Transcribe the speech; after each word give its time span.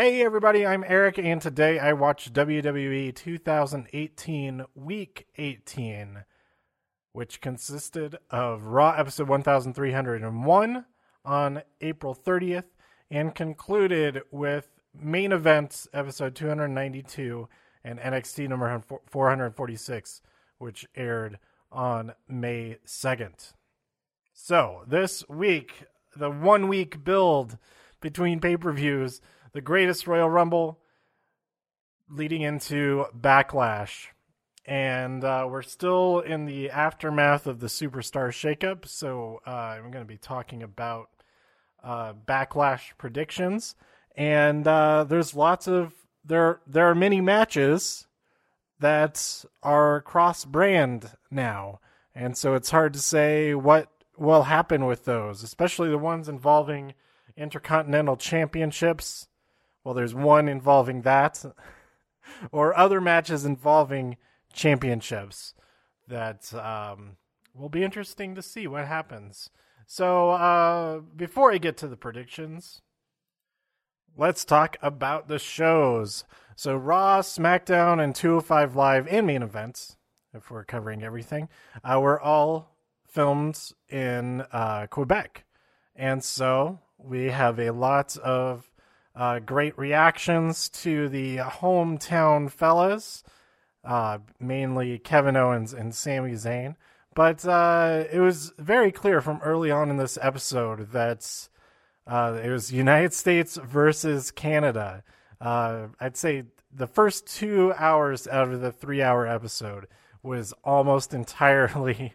Hey 0.00 0.24
everybody, 0.24 0.64
I'm 0.64 0.82
Eric, 0.88 1.18
and 1.18 1.42
today 1.42 1.78
I 1.78 1.92
watched 1.92 2.32
WWE 2.32 3.14
2018 3.14 4.64
Week 4.74 5.26
18, 5.36 6.24
which 7.12 7.42
consisted 7.42 8.16
of 8.30 8.62
Raw 8.62 8.94
episode 8.96 9.28
1301 9.28 10.86
on 11.22 11.62
April 11.82 12.14
30th 12.14 12.64
and 13.10 13.34
concluded 13.34 14.22
with 14.30 14.70
main 14.98 15.32
events 15.32 15.86
episode 15.92 16.34
292 16.34 17.46
and 17.84 17.98
NXT 17.98 18.48
number 18.48 18.82
446, 19.06 20.22
which 20.56 20.86
aired 20.96 21.38
on 21.70 22.14
May 22.26 22.78
2nd. 22.86 23.52
So, 24.32 24.82
this 24.88 25.28
week, 25.28 25.84
the 26.16 26.30
one 26.30 26.68
week 26.68 27.04
build 27.04 27.58
between 28.00 28.40
pay 28.40 28.56
per 28.56 28.72
views 28.72 29.20
the 29.52 29.60
greatest 29.60 30.06
Royal 30.06 30.30
Rumble 30.30 30.78
leading 32.08 32.42
into 32.42 33.06
Backlash. 33.18 34.06
And 34.66 35.24
uh, 35.24 35.46
we're 35.50 35.62
still 35.62 36.20
in 36.20 36.44
the 36.44 36.70
aftermath 36.70 37.46
of 37.46 37.60
the 37.60 37.66
Superstar 37.66 38.28
shakeup. 38.28 38.86
So 38.86 39.40
uh, 39.46 39.50
I'm 39.50 39.90
going 39.90 40.04
to 40.04 40.08
be 40.08 40.18
talking 40.18 40.62
about 40.62 41.08
uh, 41.82 42.12
Backlash 42.12 42.96
predictions. 42.98 43.74
And 44.16 44.66
uh, 44.66 45.04
there's 45.04 45.34
lots 45.34 45.66
of, 45.66 45.94
there, 46.24 46.60
there 46.66 46.86
are 46.86 46.94
many 46.94 47.20
matches 47.20 48.06
that 48.80 49.44
are 49.62 50.02
cross 50.02 50.44
brand 50.44 51.10
now. 51.30 51.80
And 52.14 52.36
so 52.36 52.54
it's 52.54 52.70
hard 52.70 52.92
to 52.92 53.00
say 53.00 53.54
what 53.54 53.88
will 54.16 54.42
happen 54.44 54.84
with 54.84 55.04
those, 55.04 55.42
especially 55.42 55.88
the 55.88 55.98
ones 55.98 56.28
involving 56.28 56.94
intercontinental 57.36 58.16
championships 58.16 59.26
well, 59.84 59.94
there's 59.94 60.14
one 60.14 60.48
involving 60.48 61.02
that, 61.02 61.44
or 62.52 62.76
other 62.76 63.00
matches 63.00 63.44
involving 63.44 64.16
championships 64.52 65.54
that 66.08 66.52
um, 66.54 67.16
will 67.54 67.68
be 67.68 67.84
interesting 67.84 68.34
to 68.34 68.42
see 68.42 68.66
what 68.66 68.86
happens. 68.86 69.50
So, 69.86 70.30
uh, 70.30 71.00
before 71.16 71.52
I 71.52 71.58
get 71.58 71.76
to 71.78 71.88
the 71.88 71.96
predictions, 71.96 72.82
let's 74.16 74.44
talk 74.44 74.76
about 74.82 75.28
the 75.28 75.38
shows. 75.38 76.24
So, 76.54 76.76
Raw, 76.76 77.22
SmackDown, 77.22 78.02
and 78.02 78.14
205 78.14 78.76
Live 78.76 79.08
and 79.08 79.26
main 79.26 79.42
events, 79.42 79.96
if 80.32 80.50
we're 80.50 80.64
covering 80.64 81.02
everything, 81.02 81.48
uh, 81.82 81.98
were 82.00 82.20
all 82.20 82.76
filmed 83.10 83.72
in 83.88 84.42
uh, 84.52 84.86
Quebec. 84.88 85.44
And 85.96 86.22
so 86.22 86.78
we 86.96 87.26
have 87.26 87.58
a 87.58 87.72
lot 87.72 88.16
of 88.18 88.69
uh, 89.14 89.38
great 89.40 89.76
reactions 89.78 90.68
to 90.68 91.08
the 91.08 91.38
hometown 91.38 92.50
fellas, 92.50 93.22
uh, 93.84 94.18
mainly 94.38 94.98
Kevin 94.98 95.36
Owens 95.36 95.72
and 95.72 95.94
Sami 95.94 96.32
Zayn. 96.32 96.76
But 97.14 97.44
uh, 97.44 98.04
it 98.12 98.20
was 98.20 98.52
very 98.58 98.92
clear 98.92 99.20
from 99.20 99.40
early 99.42 99.70
on 99.70 99.90
in 99.90 99.96
this 99.96 100.18
episode 100.22 100.92
that 100.92 101.48
uh, 102.06 102.38
it 102.42 102.50
was 102.50 102.72
United 102.72 103.12
States 103.12 103.56
versus 103.56 104.30
Canada. 104.30 105.02
Uh, 105.40 105.88
I'd 105.98 106.16
say 106.16 106.44
the 106.72 106.86
first 106.86 107.26
two 107.26 107.72
hours 107.76 108.28
out 108.28 108.52
of 108.52 108.60
the 108.60 108.72
three 108.72 109.02
hour 109.02 109.26
episode 109.26 109.86
was 110.22 110.54
almost 110.64 111.12
entirely 111.14 112.14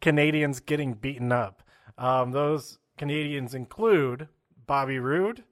Canadians 0.00 0.60
getting 0.60 0.94
beaten 0.94 1.32
up. 1.32 1.62
Um, 1.96 2.32
those 2.32 2.78
Canadians 2.98 3.54
include 3.54 4.28
Bobby 4.66 4.98
Roode, 4.98 5.44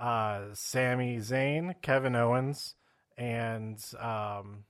uh, 0.00 0.46
Sami 0.54 1.18
Zayn, 1.18 1.74
Kevin 1.82 2.16
Owens, 2.16 2.74
and 3.18 3.78
um, 3.98 4.64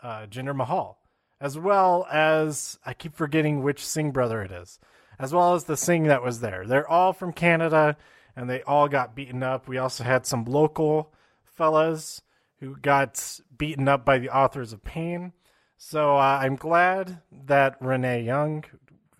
uh, 0.00 0.26
Jinder 0.26 0.54
Mahal, 0.54 0.98
as 1.40 1.58
well 1.58 2.06
as 2.10 2.78
I 2.86 2.94
keep 2.94 3.16
forgetting 3.16 3.62
which 3.62 3.84
Singh 3.84 4.12
brother 4.12 4.40
it 4.42 4.52
is, 4.52 4.78
as 5.18 5.34
well 5.34 5.54
as 5.54 5.64
the 5.64 5.76
Singh 5.76 6.04
that 6.04 6.22
was 6.22 6.40
there. 6.40 6.64
They're 6.66 6.88
all 6.88 7.12
from 7.12 7.32
Canada, 7.32 7.96
and 8.36 8.48
they 8.48 8.62
all 8.62 8.88
got 8.88 9.16
beaten 9.16 9.42
up. 9.42 9.66
We 9.66 9.78
also 9.78 10.04
had 10.04 10.24
some 10.24 10.44
local 10.44 11.12
fellas 11.44 12.22
who 12.60 12.76
got 12.76 13.40
beaten 13.56 13.88
up 13.88 14.04
by 14.04 14.18
the 14.18 14.30
authors 14.30 14.72
of 14.72 14.84
pain. 14.84 15.32
So 15.76 16.16
uh, 16.16 16.38
I'm 16.40 16.56
glad 16.56 17.20
that 17.46 17.76
Renee 17.80 18.22
Young 18.22 18.64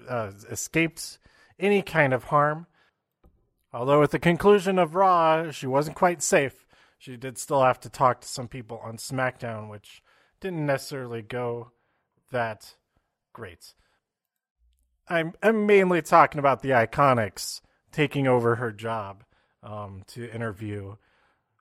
uh, 0.09 0.31
escaped 0.51 1.19
any 1.59 1.83
kind 1.83 2.13
of 2.13 2.25
harm. 2.25 2.67
Although 3.73 4.03
at 4.03 4.11
the 4.11 4.19
conclusion 4.19 4.79
of 4.79 4.95
Raw, 4.95 5.51
she 5.51 5.67
wasn't 5.67 5.97
quite 5.97 6.23
safe. 6.23 6.65
She 6.99 7.17
did 7.17 7.39
still 7.39 7.63
have 7.63 7.81
to 7.81 7.91
talk 7.91 8.21
to 8.21 8.29
some 8.29 8.49
people 8.49 8.81
on 8.83 8.97
SmackDown, 8.97 9.71
which 9.71 10.03
didn't 10.41 10.67
necessarily 10.67 11.23
go 11.23 11.73
that 12.31 12.75
great. 13.33 13.75
I'm, 15.09 15.33
I'm 15.43 15.67
mainly 15.67 16.03
talking 16.03 16.39
about 16.39 16.63
the 16.63 16.71
Iconics 16.71 17.61
taking 17.93 18.27
over 18.27 18.57
her 18.57 18.73
job 18.73 19.25
um, 19.63 20.03
to 20.09 20.31
interview 20.33 20.97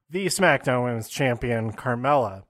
the 0.10 0.28
SmackDown 0.28 0.84
Women's 0.84 1.10
Champion 1.10 1.74
Carmella. 1.74 2.44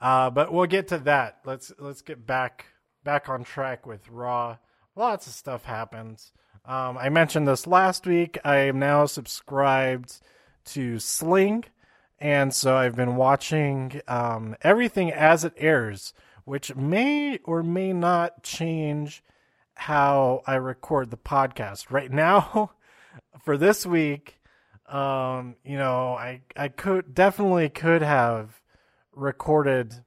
Uh, 0.00 0.30
but 0.30 0.52
we'll 0.52 0.66
get 0.66 0.88
to 0.88 0.98
that. 0.98 1.38
Let's 1.44 1.72
let's 1.78 2.02
get 2.02 2.26
back 2.26 2.66
back 3.04 3.28
on 3.28 3.44
track 3.44 3.86
with 3.86 4.08
Raw. 4.08 4.58
Lots 4.96 5.26
of 5.26 5.32
stuff 5.32 5.64
happens. 5.64 6.32
Um, 6.66 6.96
I 6.96 7.10
mentioned 7.10 7.46
this 7.46 7.66
last 7.66 8.06
week. 8.06 8.38
I 8.42 8.56
am 8.56 8.78
now 8.78 9.04
subscribed 9.04 10.20
to 10.66 10.98
Sling, 10.98 11.64
and 12.18 12.54
so 12.54 12.74
I've 12.74 12.96
been 12.96 13.16
watching 13.16 14.00
um, 14.08 14.56
everything 14.62 15.12
as 15.12 15.44
it 15.44 15.52
airs, 15.58 16.14
which 16.46 16.74
may 16.74 17.38
or 17.44 17.62
may 17.62 17.92
not 17.92 18.42
change 18.42 19.22
how 19.74 20.42
I 20.46 20.54
record 20.54 21.10
the 21.10 21.18
podcast. 21.18 21.90
Right 21.90 22.10
now, 22.10 22.70
for 23.44 23.58
this 23.58 23.84
week, 23.84 24.40
um, 24.88 25.56
you 25.64 25.76
know, 25.76 26.14
I 26.14 26.40
I 26.56 26.68
could 26.68 27.14
definitely 27.14 27.68
could 27.68 28.00
have 28.00 28.62
recorded 29.12 30.02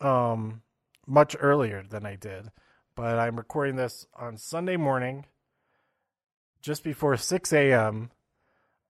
um, 0.00 0.62
much 1.08 1.34
earlier 1.40 1.82
than 1.82 2.06
I 2.06 2.14
did, 2.14 2.52
but 2.94 3.18
I'm 3.18 3.34
recording 3.34 3.74
this 3.74 4.06
on 4.14 4.36
Sunday 4.36 4.76
morning 4.76 5.24
just 6.68 6.84
before 6.84 7.16
6 7.16 7.52
a.m., 7.54 8.10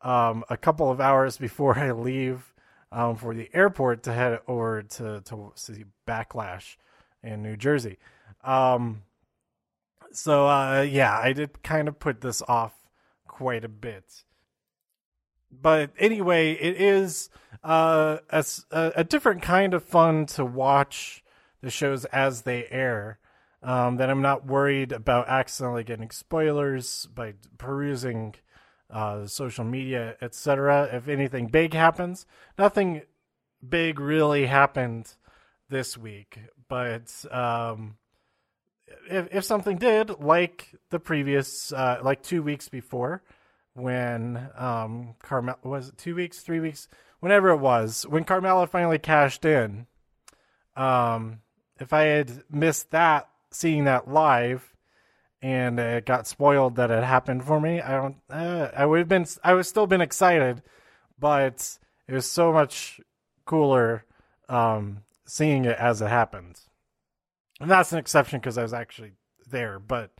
um, 0.03 0.45
a 0.51 0.57
couple 0.57 0.91
of 0.91 1.01
hours 1.01 1.39
before 1.39 1.79
I 1.79 1.93
leave 1.93 2.53
um, 2.91 3.15
for 3.15 3.33
the 3.33 3.49
airport 3.55 4.03
to 4.03 4.13
head 4.13 4.41
over 4.49 4.83
to, 4.83 5.21
to 5.21 5.53
see 5.55 5.85
Backlash 6.05 6.77
in 7.23 7.41
New 7.41 7.57
Jersey. 7.57 7.99
Um, 8.43 9.03
so, 10.11 10.49
uh, 10.49 10.83
yeah, 10.91 11.17
I 11.17 11.33
did 11.33 11.63
kind 11.63 11.87
of 11.87 12.01
put 12.01 12.21
this 12.21 12.43
off 12.49 12.75
quite 13.29 13.65
a 13.65 13.69
bit. 13.69 14.25
But 15.49 15.93
anyway, 16.01 16.55
it 16.55 16.81
is 16.81 17.31
uh, 17.63 18.19
a, 18.29 18.45
a 18.73 19.05
different 19.05 19.43
kind 19.43 19.73
of 19.73 19.85
fun 19.85 20.27
to 20.27 20.45
watch 20.45 21.23
the 21.61 21.71
shows 21.71 22.07
as 22.07 22.43
they 22.43 22.67
air 22.71 23.21
um, 23.63 23.97
that 23.97 24.11
I'm 24.11 24.23
not 24.23 24.47
worried 24.47 24.93
about 24.93 25.29
accidentally 25.29 25.85
getting 25.85 26.11
spoilers 26.11 27.07
by 27.15 27.35
perusing 27.59 28.35
uh, 28.91 29.27
social 29.27 29.65
media, 29.65 30.17
etc. 30.23 30.89
If 30.93 31.09
anything 31.09 31.49
big 31.49 31.75
happens, 31.75 32.27
nothing 32.57 33.03
big 33.67 34.01
really 34.01 34.47
happened 34.47 35.13
this 35.69 35.99
week, 35.99 36.39
but 36.69 37.13
um, 37.31 37.97
if 39.11 39.29
if 39.33 39.45
something 39.45 39.77
did, 39.77 40.21
like 40.21 40.75
the 40.91 40.99
previous, 40.99 41.73
uh, 41.73 41.99
like 42.03 42.23
two 42.23 42.43
weeks 42.43 42.69
before, 42.69 43.23
when 43.75 44.49
um, 44.57 45.15
Carmel 45.23 45.59
was 45.63 45.89
it 45.89 45.99
two 45.99 46.15
weeks, 46.15 46.41
three 46.41 46.61
weeks, 46.61 46.89
whenever 47.21 47.51
it 47.51 47.59
was, 47.59 48.07
when 48.09 48.25
Carmella 48.25 48.69
finally 48.69 48.99
cashed 48.99 49.45
in. 49.45 49.87
Um, 50.77 51.41
if 51.81 51.93
I 51.93 52.03
had 52.03 52.45
missed 52.51 52.93
that 52.93 53.29
seeing 53.51 53.85
that 53.85 54.09
live 54.09 54.75
and 55.41 55.79
it 55.79 56.07
got 56.07 56.27
spoiled 56.27 56.77
that 56.77 56.91
it 56.91 57.05
happened 57.05 57.45
for 57.45 57.61
me. 57.61 57.81
I 57.81 57.93
don't. 57.93 58.17
Uh, 58.29 58.71
I 58.77 58.87
would 58.87 58.99
have 58.99 59.09
been. 59.09 59.27
I 59.45 59.55
would 59.55 59.67
still 59.67 59.87
been 59.87 60.01
excited, 60.01 60.63
but 61.19 61.79
it 62.07 62.15
was 62.15 62.29
so 62.29 62.53
much 62.53 63.01
cooler 63.45 64.05
um, 64.49 65.03
seeing 65.27 65.65
it 65.65 65.79
as 65.79 66.03
it 66.03 66.09
happened. 66.09 66.61
And 67.61 67.71
that's 67.71 67.93
an 67.93 67.99
exception 67.99 68.41
because 68.41 68.59
I 68.59 68.63
was 68.63 68.75
actually 68.75 69.13
there, 69.51 69.79
but 69.79 70.11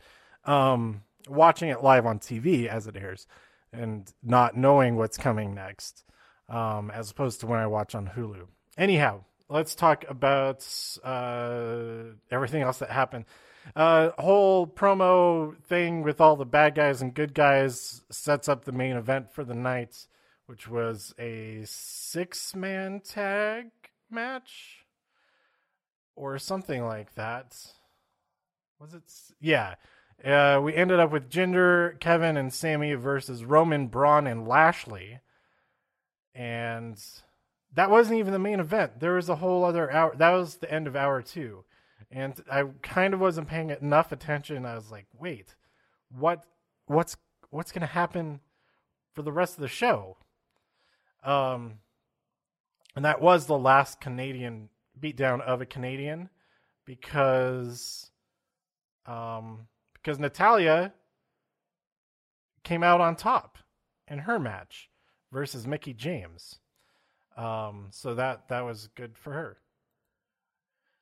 um, 0.45 1.03
watching 1.27 1.69
it 1.69 1.83
live 1.83 2.05
on 2.05 2.19
TV 2.19 2.67
as 2.67 2.87
it 2.87 2.97
airs 2.97 3.27
and 3.71 4.11
not 4.23 4.57
knowing 4.57 4.95
what's 4.95 5.17
coming 5.17 5.53
next, 5.53 6.03
um, 6.49 6.91
as 6.91 7.11
opposed 7.11 7.39
to 7.41 7.47
when 7.47 7.59
I 7.59 7.67
watch 7.67 7.95
on 7.95 8.11
Hulu. 8.15 8.47
Anyhow, 8.77 9.23
let's 9.49 9.75
talk 9.75 10.05
about 10.07 10.65
uh, 11.03 12.03
everything 12.31 12.61
else 12.61 12.79
that 12.79 12.91
happened. 12.91 13.25
Uh, 13.75 14.11
whole 14.17 14.65
promo 14.65 15.55
thing 15.63 16.01
with 16.01 16.21
all 16.21 16.35
the 16.35 16.45
bad 16.45 16.75
guys 16.75 17.01
and 17.01 17.13
good 17.13 17.33
guys 17.33 18.03
sets 18.09 18.47
up 18.47 18.65
the 18.65 18.71
main 18.71 18.95
event 18.95 19.31
for 19.31 19.43
the 19.43 19.53
night, 19.55 20.07
which 20.45 20.67
was 20.67 21.13
a 21.19 21.61
six 21.65 22.55
man 22.55 23.01
tag 23.01 23.67
match 24.09 24.85
or 26.15 26.37
something 26.37 26.85
like 26.85 27.13
that. 27.15 27.55
Was 28.79 28.93
it? 28.93 29.03
Yeah. 29.39 29.75
Uh, 30.23 30.59
we 30.61 30.73
ended 30.75 30.99
up 30.99 31.11
with 31.11 31.29
Jinder, 31.29 31.97
Kevin, 31.99 32.37
and 32.37 32.53
Sami 32.53 32.93
versus 32.93 33.45
Roman, 33.45 33.87
Braun, 33.87 34.27
and 34.27 34.47
Lashley. 34.47 35.19
And 36.35 37.01
that 37.73 37.91
wasn't 37.91 38.19
even 38.19 38.33
the 38.33 38.39
main 38.39 38.59
event. 38.59 38.99
There 38.99 39.13
was 39.13 39.29
a 39.29 39.35
whole 39.35 39.63
other 39.63 39.91
hour. 39.91 40.15
That 40.15 40.31
was 40.31 40.55
the 40.55 40.71
end 40.71 40.87
of 40.87 40.95
hour 40.95 41.21
two. 41.21 41.63
And 42.11 42.33
I 42.51 42.63
kind 42.81 43.13
of 43.13 43.19
wasn't 43.19 43.47
paying 43.47 43.69
enough 43.69 44.11
attention. 44.11 44.65
I 44.65 44.75
was 44.75 44.89
like, 44.89 45.05
wait, 45.17 45.55
what, 46.09 46.43
what's, 46.87 47.17
what's 47.51 47.71
going 47.71 47.81
to 47.81 47.87
happen 47.87 48.39
for 49.13 49.21
the 49.21 49.31
rest 49.31 49.55
of 49.55 49.61
the 49.61 49.67
show? 49.67 50.17
Um, 51.23 51.75
and 52.95 53.05
that 53.05 53.21
was 53.21 53.45
the 53.45 53.57
last 53.57 54.01
Canadian 54.01 54.69
beatdown 54.99 55.41
of 55.41 55.61
a 55.61 55.65
Canadian 55.65 56.29
because, 56.85 58.09
um, 59.05 59.67
because 59.93 60.17
Natalya 60.17 60.93
came 62.63 62.81
out 62.81 63.01
on 63.01 63.15
top 63.15 63.59
in 64.07 64.19
her 64.19 64.39
match 64.39 64.89
versus 65.31 65.67
Mickie 65.67 65.93
James. 65.93 66.57
Um, 67.39 67.87
so 67.91 68.15
that 68.15 68.49
that 68.49 68.65
was 68.65 68.89
good 68.95 69.17
for 69.17 69.31
her. 69.31 69.57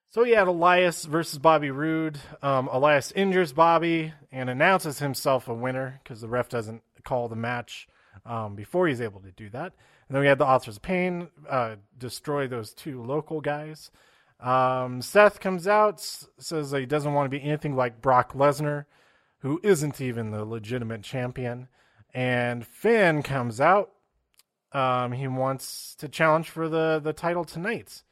So 0.09 0.23
he 0.23 0.31
had 0.31 0.47
Elias 0.47 1.03
versus 1.05 1.39
Bobby 1.39 1.71
Roode. 1.71 2.19
Um, 2.41 2.69
Elias 2.71 3.11
injures 3.11 3.53
Bobby 3.53 4.13
and 4.31 4.49
announces 4.49 4.99
himself 4.99 5.47
a 5.47 5.53
winner 5.53 5.99
because 6.03 6.21
the 6.21 6.27
ref 6.27 6.47
doesn't 6.47 6.83
call 7.03 7.27
the 7.27 7.35
match 7.35 7.87
um, 8.25 8.55
before 8.55 8.87
he's 8.87 9.01
able 9.01 9.19
to 9.21 9.31
do 9.31 9.49
that. 9.49 9.73
And 10.07 10.15
then 10.15 10.21
we 10.21 10.27
had 10.27 10.37
the 10.37 10.45
Authors 10.45 10.77
of 10.77 10.81
Pain 10.83 11.29
uh, 11.49 11.75
destroy 11.97 12.47
those 12.47 12.71
two 12.73 13.03
local 13.03 13.41
guys. 13.41 13.89
Um, 14.39 15.01
Seth 15.01 15.39
comes 15.39 15.67
out, 15.67 15.99
says 15.99 16.71
he 16.71 16.85
doesn't 16.85 17.13
want 17.13 17.25
to 17.25 17.37
be 17.37 17.43
anything 17.43 17.75
like 17.75 18.01
Brock 18.01 18.33
Lesnar, 18.33 18.85
who 19.39 19.59
isn't 19.63 19.99
even 19.99 20.31
the 20.31 20.45
legitimate 20.45 21.01
champion. 21.01 21.67
And 22.13 22.65
Finn 22.65 23.23
comes 23.23 23.59
out. 23.59 23.91
Um, 24.71 25.13
he 25.13 25.27
wants 25.27 25.95
to 25.95 26.09
challenge 26.09 26.49
for 26.49 26.67
the, 26.67 26.99
the 27.01 27.13
title 27.13 27.45
tonight. 27.45 28.03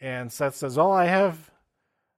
And 0.00 0.32
Seth 0.32 0.56
says, 0.56 0.78
"Oh, 0.78 0.90
I 0.90 1.06
have, 1.06 1.50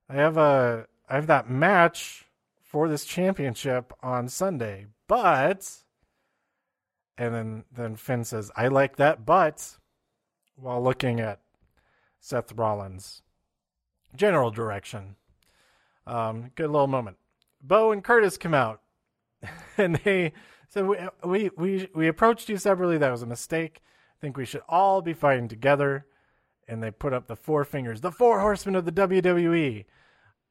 I 0.08 0.14
have 0.14 0.36
a, 0.36 0.86
I 1.08 1.14
have 1.14 1.26
that 1.28 1.48
match 1.48 2.26
for 2.62 2.88
this 2.88 3.04
championship 3.04 3.92
on 4.02 4.28
Sunday, 4.28 4.86
but." 5.08 5.68
And 7.16 7.34
then 7.34 7.64
then 7.72 7.96
Finn 7.96 8.24
says, 8.24 8.50
"I 8.54 8.68
like 8.68 8.96
that, 8.96 9.24
but," 9.24 9.78
while 10.56 10.82
looking 10.82 11.20
at 11.20 11.40
Seth 12.20 12.52
Rollins' 12.52 13.22
general 14.14 14.50
direction. 14.50 15.16
Um, 16.06 16.50
good 16.54 16.70
little 16.70 16.86
moment. 16.86 17.16
Bo 17.62 17.92
and 17.92 18.04
Curtis 18.04 18.36
come 18.36 18.54
out, 18.54 18.80
and 19.78 19.96
they 19.96 20.32
said, 20.70 20.86
we, 20.86 20.96
"We 21.22 21.50
we 21.56 21.88
we 21.94 22.08
approached 22.08 22.48
you 22.48 22.56
separately. 22.56 22.96
That 22.96 23.10
was 23.10 23.22
a 23.22 23.26
mistake. 23.26 23.82
I 23.84 24.16
think 24.20 24.38
we 24.38 24.46
should 24.46 24.62
all 24.68 25.02
be 25.02 25.12
fighting 25.12 25.48
together." 25.48 26.06
and 26.70 26.80
they 26.80 26.92
put 26.92 27.12
up 27.12 27.26
the 27.26 27.36
four 27.36 27.64
fingers, 27.64 28.00
the 28.00 28.12
four 28.12 28.40
horsemen 28.40 28.76
of 28.76 28.84
the 28.84 28.92
WWE. 28.92 29.84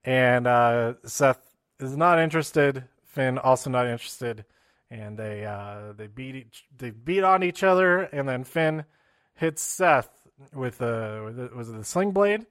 And 0.03 0.45
uh, 0.45 0.95
Seth 1.05 1.55
is 1.79 1.95
not 1.95 2.19
interested. 2.19 2.83
Finn 3.05 3.37
also 3.37 3.69
not 3.69 3.87
interested, 3.87 4.45
and 4.91 5.17
they 5.17 5.45
uh, 5.45 5.93
they 5.93 6.07
beat 6.07 6.35
each, 6.35 6.65
they 6.77 6.91
beat 6.91 7.23
on 7.23 7.41
each 7.41 7.63
other, 7.63 8.01
and 8.01 8.27
then 8.27 8.43
Finn 8.43 8.85
hits 9.33 9.61
Seth 9.61 10.27
with 10.53 10.81
a, 10.81 11.23
with 11.25 11.53
was 11.53 11.69
it 11.69 11.77
the 11.77 11.83
sling 11.83 12.11
blade? 12.11 12.45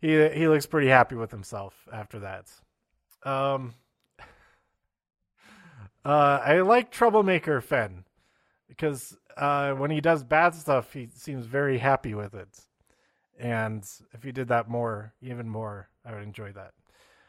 He 0.00 0.28
he 0.30 0.46
looks 0.48 0.66
pretty 0.66 0.88
happy 0.88 1.14
with 1.14 1.30
himself 1.30 1.88
after 1.92 2.18
that. 2.20 2.50
Um, 3.24 3.74
uh, 6.04 6.40
I 6.44 6.60
like 6.60 6.90
troublemaker 6.90 7.60
Finn 7.60 8.04
because 8.68 9.16
uh, 9.36 9.72
when 9.72 9.90
he 9.90 10.00
does 10.00 10.24
bad 10.24 10.54
stuff, 10.54 10.92
he 10.92 11.08
seems 11.14 11.46
very 11.46 11.78
happy 11.78 12.14
with 12.14 12.34
it. 12.34 12.60
And 13.38 13.84
if 14.12 14.22
he 14.22 14.32
did 14.32 14.48
that 14.48 14.68
more, 14.68 15.14
even 15.22 15.48
more, 15.48 15.88
I 16.04 16.12
would 16.12 16.22
enjoy 16.22 16.52
that. 16.52 16.72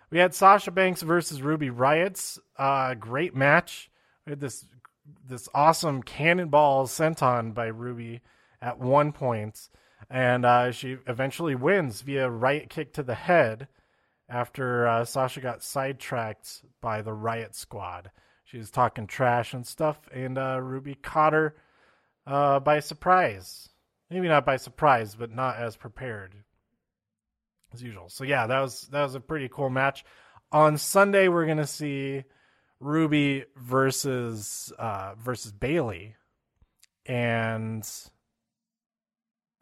We 0.09 0.17
had 0.17 0.33
Sasha 0.33 0.71
Banks 0.71 1.03
versus 1.03 1.41
Ruby 1.41 1.69
Riots. 1.69 2.39
Uh, 2.57 2.95
great 2.95 3.35
match. 3.35 3.91
We 4.25 4.31
had 4.31 4.39
this 4.39 4.65
this 5.27 5.49
awesome 5.55 6.03
cannonball 6.03 6.85
sent 6.87 7.23
on 7.23 7.51
by 7.51 7.67
Ruby 7.67 8.21
at 8.61 8.79
one 8.79 9.11
point, 9.11 9.69
and 10.09 10.45
uh, 10.45 10.71
she 10.71 10.97
eventually 11.07 11.55
wins 11.55 12.01
via 12.01 12.29
right 12.29 12.69
kick 12.69 12.93
to 12.93 13.03
the 13.03 13.15
head 13.15 13.67
after 14.27 14.87
uh, 14.87 15.05
Sasha 15.05 15.41
got 15.41 15.63
sidetracked 15.63 16.63
by 16.81 17.01
the 17.01 17.13
Riot 17.13 17.55
Squad. 17.55 18.11
She 18.49 18.57
was 18.57 18.71
talking 18.71 19.05
trash 19.05 19.53
and 19.53 19.65
stuff, 19.65 19.99
and 20.11 20.35
uh, 20.35 20.59
Ruby 20.59 20.95
caught 20.95 21.33
her 21.33 21.55
uh, 22.25 22.59
by 22.59 22.79
surprise. 22.79 23.69
Maybe 24.09 24.27
not 24.27 24.43
by 24.43 24.57
surprise, 24.57 25.13
but 25.13 25.31
not 25.31 25.57
as 25.57 25.75
prepared 25.75 26.33
as 27.71 27.83
usual. 27.83 28.09
So 28.09 28.23
yeah, 28.23 28.47
that 28.47 28.59
was 28.59 28.87
that 28.91 29.03
was 29.03 29.13
a 29.13 29.19
pretty 29.19 29.49
cool 29.49 29.69
match. 29.69 30.03
On 30.51 30.79
Sunday, 30.79 31.27
we're 31.27 31.45
gonna 31.45 31.67
see 31.67 32.23
Ruby 32.79 33.45
versus 33.55 34.73
uh, 34.79 35.13
versus 35.13 35.51
Bayley, 35.51 36.15
and 37.05 37.87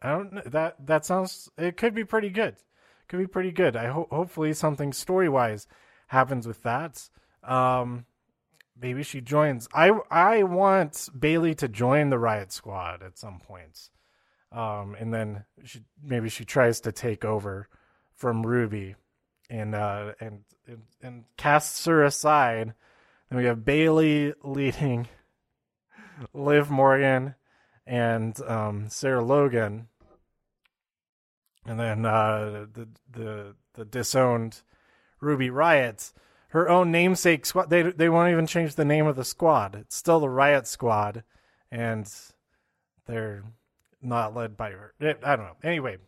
I 0.00 0.12
don't 0.12 0.32
know 0.32 0.42
that 0.46 0.86
that 0.86 1.04
sounds 1.04 1.50
it 1.58 1.76
could 1.76 1.94
be 1.94 2.04
pretty 2.04 2.30
good. 2.30 2.56
Could 3.08 3.18
be 3.18 3.26
pretty 3.26 3.52
good. 3.52 3.76
I 3.76 3.88
hope 3.88 4.08
hopefully 4.08 4.54
something 4.54 4.94
story 4.94 5.28
wise 5.28 5.66
happens 6.06 6.46
with 6.46 6.62
that. 6.62 7.06
Um, 7.42 8.06
maybe 8.80 9.02
she 9.02 9.20
joins. 9.20 9.68
I 9.74 9.90
I 10.10 10.42
want 10.42 11.08
Bayley 11.18 11.54
to 11.56 11.68
join 11.68 12.10
the 12.10 12.18
Riot 12.18 12.52
Squad 12.52 13.02
at 13.02 13.18
some 13.18 13.40
points, 13.40 13.90
Um, 14.52 14.94
and 14.98 15.12
then 15.12 15.44
she, 15.64 15.82
maybe 16.02 16.28
she 16.28 16.44
tries 16.44 16.80
to 16.82 16.92
take 16.92 17.24
over 17.24 17.68
from 18.14 18.44
Ruby 18.46 18.96
and, 19.48 19.74
uh, 19.74 20.12
and, 20.20 20.40
and, 20.66 20.82
and 21.00 21.24
casts 21.36 21.84
her 21.84 22.02
aside. 22.02 22.74
Then 23.28 23.38
we 23.38 23.44
have 23.44 23.64
Bayley 23.64 24.34
leading 24.42 25.08
Liv 26.34 26.70
Morgan 26.70 27.34
and 27.86 28.40
um, 28.42 28.88
Sarah 28.90 29.24
Logan. 29.24 29.88
And 31.66 31.78
then 31.78 32.06
uh, 32.06 32.66
the 32.72 32.88
the 33.10 33.54
the 33.74 33.84
disowned 33.84 34.62
Ruby 35.20 35.50
Riott, 35.50 36.12
her 36.48 36.68
own 36.68 36.90
namesake 36.90 37.46
squad. 37.46 37.70
They 37.70 37.82
they 37.82 38.08
won't 38.08 38.32
even 38.32 38.46
change 38.46 38.74
the 38.74 38.84
name 38.84 39.06
of 39.06 39.16
the 39.16 39.24
squad. 39.24 39.74
It's 39.74 39.96
still 39.96 40.20
the 40.20 40.28
Riot 40.28 40.66
Squad, 40.66 41.24
and 41.70 42.10
they're 43.06 43.44
not 44.00 44.34
led 44.34 44.56
by 44.56 44.70
her. 44.70 44.94
I 45.00 45.36
don't 45.36 45.46
know. 45.46 45.56
Anyway, 45.62 45.98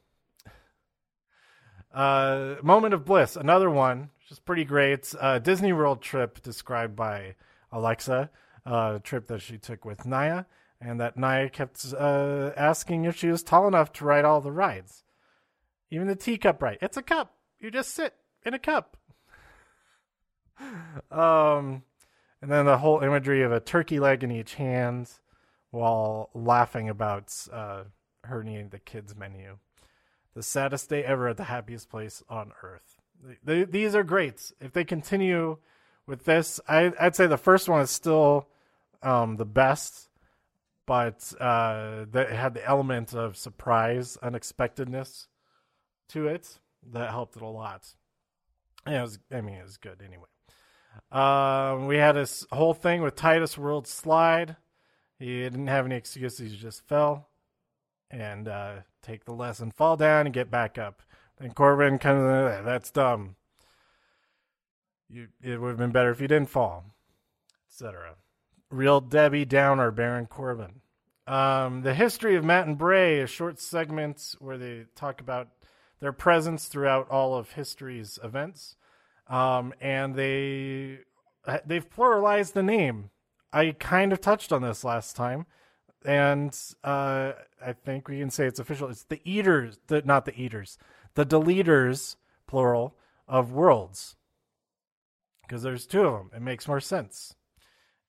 uh, 1.93 2.57
moment 2.63 2.95
of 2.95 3.05
bliss, 3.05 3.37
another 3.37 3.71
one, 3.71 4.11
which 4.19 4.33
is 4.33 4.39
pretty 4.39 4.65
great. 4.65 5.13
Uh, 5.21 5.39
Disney 5.39 5.73
World 5.73 6.01
trip 6.01 6.43
described 6.43 6.97
by 6.97 7.35
Alexa, 7.73 8.31
uh, 8.65 8.99
trip 9.01 9.27
that 9.27 9.43
she 9.43 9.59
took 9.59 9.85
with 9.85 10.07
Nia, 10.07 10.47
and 10.81 11.01
that 11.01 11.19
Nia 11.19 11.51
kept 11.51 11.85
uh, 11.93 12.53
asking 12.57 13.05
if 13.05 13.17
she 13.17 13.29
was 13.29 13.43
tall 13.43 13.69
enough 13.69 13.93
to 13.95 14.05
ride 14.05 14.25
all 14.25 14.41
the 14.41 14.53
rides, 14.53 15.05
even 15.91 16.07
the 16.07 16.17
teacup 16.17 16.63
ride. 16.63 16.79
It's 16.81 16.97
a 16.97 17.03
cup. 17.03 17.35
You 17.59 17.71
just 17.71 17.91
sit 17.91 18.15
in 18.47 18.55
a 18.55 18.59
cup. 18.59 18.97
um, 21.11 21.83
and 22.43 22.51
then 22.51 22.67
the 22.67 22.79
whole 22.79 23.01
imagery 23.01 23.43
of 23.43 23.53
a 23.53 23.61
turkey 23.61 24.01
leg 24.01 24.25
in 24.25 24.31
each 24.31 24.55
hand 24.55 25.11
while 25.71 26.31
laughing 26.35 26.89
about 26.89 27.35
uh, 27.53 27.85
her 28.25 28.43
needing 28.43 28.69
the 28.69 28.79
kids 28.79 29.15
menu. 29.17 29.59
The 30.35 30.43
saddest 30.43 30.89
day 30.89 31.05
ever 31.05 31.29
at 31.29 31.37
the 31.37 31.45
happiest 31.45 31.91
place 31.91 32.23
on 32.29 32.53
earth. 32.63 33.01
These 33.45 33.95
are 33.95 34.05
great. 34.05 34.53
If 34.61 34.73
they 34.73 34.85
continue 34.85 35.59
with 36.07 36.25
this, 36.25 36.61
I, 36.67 36.93
would 37.01 37.15
say 37.15 37.27
the 37.27 37.37
first 37.37 37.69
one 37.69 37.83
is 37.83 37.91
still 37.91 38.49
um, 39.03 39.37
the 39.37 39.45
best, 39.45 40.09
but 40.87 41.33
uh, 41.39 42.07
that 42.13 42.31
had 42.31 42.55
the 42.55 42.67
element 42.67 43.15
of 43.15 43.37
surprise, 43.37 44.17
unexpectedness 44.23 45.29
to 46.09 46.27
it 46.27 46.59
that 46.93 47.11
helped 47.11 47.37
it 47.37 47.43
a 47.43 47.47
lot. 47.47 47.95
And 48.87 48.95
it 48.95 49.03
was, 49.03 49.19
I 49.31 49.41
mean, 49.41 49.57
it 49.57 49.63
was 49.63 49.77
good 49.77 50.03
anyway. 50.05 50.25
Um, 51.13 51.87
we 51.87 51.97
had 51.97 52.13
this 52.13 52.47
whole 52.53 52.75
thing 52.75 53.03
with 53.03 53.17
Titus 53.17 53.59
World 53.59 53.87
Slide. 53.87 54.57
He 55.19 55.41
didn't 55.43 55.67
have 55.67 55.85
any 55.87 55.97
excuses. 55.97 56.53
He 56.53 56.57
just 56.57 56.87
fell 56.87 57.29
and 58.11 58.49
uh, 58.49 58.75
take 59.03 59.25
the 59.25 59.33
lesson, 59.33 59.71
fall 59.71 59.97
down, 59.97 60.27
and 60.27 60.35
get 60.35 60.51
back 60.51 60.79
up. 60.79 61.03
Then 61.39 61.53
Corbin 61.53 61.99
comes 61.99 62.21
in, 62.21 62.65
that's 62.65 62.91
dumb. 62.91 63.37
You, 65.09 65.29
it 65.43 65.61
would 65.61 65.71
have 65.71 65.79
been 65.79 65.93
better 65.93 66.11
if 66.11 66.21
you 66.21 66.29
didn't 66.29 66.51
fall, 66.51 66.85
etc. 67.69 68.17
Real 68.71 69.01
Debbie 69.01 69.45
Downer, 69.45 69.91
Baron 69.91 70.27
Corbin. 70.27 70.81
Um, 71.27 71.83
the 71.83 71.95
history 71.95 72.37
of 72.37 72.45
Matt 72.45 72.67
and 72.67 72.79
Bray, 72.79 73.21
a 73.21 73.27
short 73.27 73.61
segments 73.61 74.37
where 74.39 74.59
they 74.59 74.87
talk 74.95 75.21
about 75.21 75.49
their 76.01 76.13
presence 76.13 76.67
throughout 76.67 77.09
all 77.11 77.35
of 77.35 77.53
history's 77.53 78.19
events, 78.23 78.77
um, 79.31 79.73
and 79.81 80.15
they 80.15 80.99
they've 81.65 81.89
pluralized 81.89 82.53
the 82.53 82.63
name. 82.63 83.11
I 83.53 83.75
kind 83.79 84.13
of 84.13 84.21
touched 84.21 84.53
on 84.53 84.63
this 84.63 84.85
last 84.85 85.17
time, 85.17 85.47
and 86.05 86.57
uh, 86.85 87.33
I 87.65 87.73
think 87.73 88.09
we 88.09 88.19
can 88.19 88.31
say 88.31 88.47
it's 88.47 88.61
official. 88.61 88.89
It's 88.89 89.05
the 89.05 89.21
Eaters, 89.25 89.79
the, 89.87 90.03
not 90.03 90.25
the 90.25 90.39
Eaters, 90.39 90.77
the 91.15 91.25
Deleters, 91.25 92.17
plural 92.47 92.97
of 93.27 93.53
worlds, 93.53 94.17
because 95.43 95.63
there's 95.63 95.87
two 95.87 96.03
of 96.03 96.13
them. 96.13 96.31
It 96.35 96.43
makes 96.43 96.69
more 96.69 96.81
sense. 96.81 97.35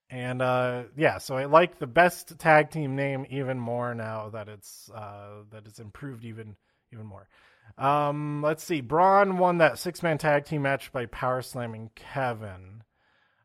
And 0.09 0.41
uh, 0.41 0.83
yeah, 0.97 1.19
so 1.19 1.37
I 1.37 1.45
like 1.45 1.79
the 1.79 1.87
best 1.87 2.37
tag 2.37 2.69
team 2.69 2.97
name 2.97 3.25
even 3.29 3.57
more 3.57 3.95
now 3.95 4.29
that 4.29 4.49
it's 4.49 4.89
uh, 4.93 5.43
that 5.51 5.65
it's 5.65 5.79
improved 5.79 6.25
even 6.25 6.57
even 6.91 7.05
more. 7.05 7.29
Um, 7.77 8.41
let's 8.41 8.63
see. 8.63 8.81
Braun 8.81 9.37
won 9.37 9.57
that 9.59 9.79
six 9.79 10.03
man 10.03 10.17
tag 10.17 10.45
team 10.45 10.61
match 10.63 10.91
by 10.91 11.05
power 11.07 11.41
slamming 11.41 11.91
Kevin. 11.95 12.83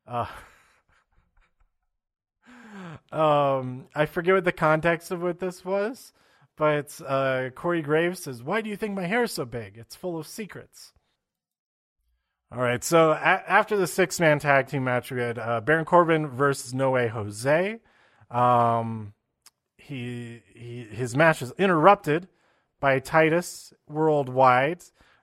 Uh, 0.06 0.26
um, 3.12 3.86
I 3.94 4.06
forget 4.06 4.34
what 4.34 4.44
the 4.44 4.52
context 4.52 5.10
of 5.10 5.22
what 5.22 5.38
this 5.38 5.64
was, 5.64 6.12
but 6.56 6.98
uh, 7.06 7.50
Corey 7.54 7.82
Graves 7.82 8.20
says, 8.22 8.42
"Why 8.42 8.60
do 8.60 8.70
you 8.70 8.76
think 8.76 8.94
my 8.94 9.06
hair 9.06 9.24
is 9.24 9.32
so 9.32 9.44
big? 9.44 9.76
It's 9.76 9.96
full 9.96 10.18
of 10.18 10.26
secrets." 10.26 10.92
All 12.52 12.60
right, 12.60 12.84
so 12.84 13.10
a- 13.10 13.16
after 13.16 13.76
the 13.76 13.88
six 13.88 14.20
man 14.20 14.38
tag 14.38 14.68
team 14.68 14.84
match, 14.84 15.10
we 15.10 15.20
had 15.20 15.38
uh, 15.38 15.60
Baron 15.60 15.84
Corbin 15.84 16.28
versus 16.28 16.72
No 16.72 16.90
Way 16.92 17.08
Jose. 17.08 17.80
Um, 18.30 19.14
he, 19.78 20.42
he 20.54 20.84
his 20.90 21.16
match 21.16 21.42
is 21.42 21.52
interrupted 21.58 22.28
by 22.80 22.98
Titus 22.98 23.72
Worldwide. 23.88 24.82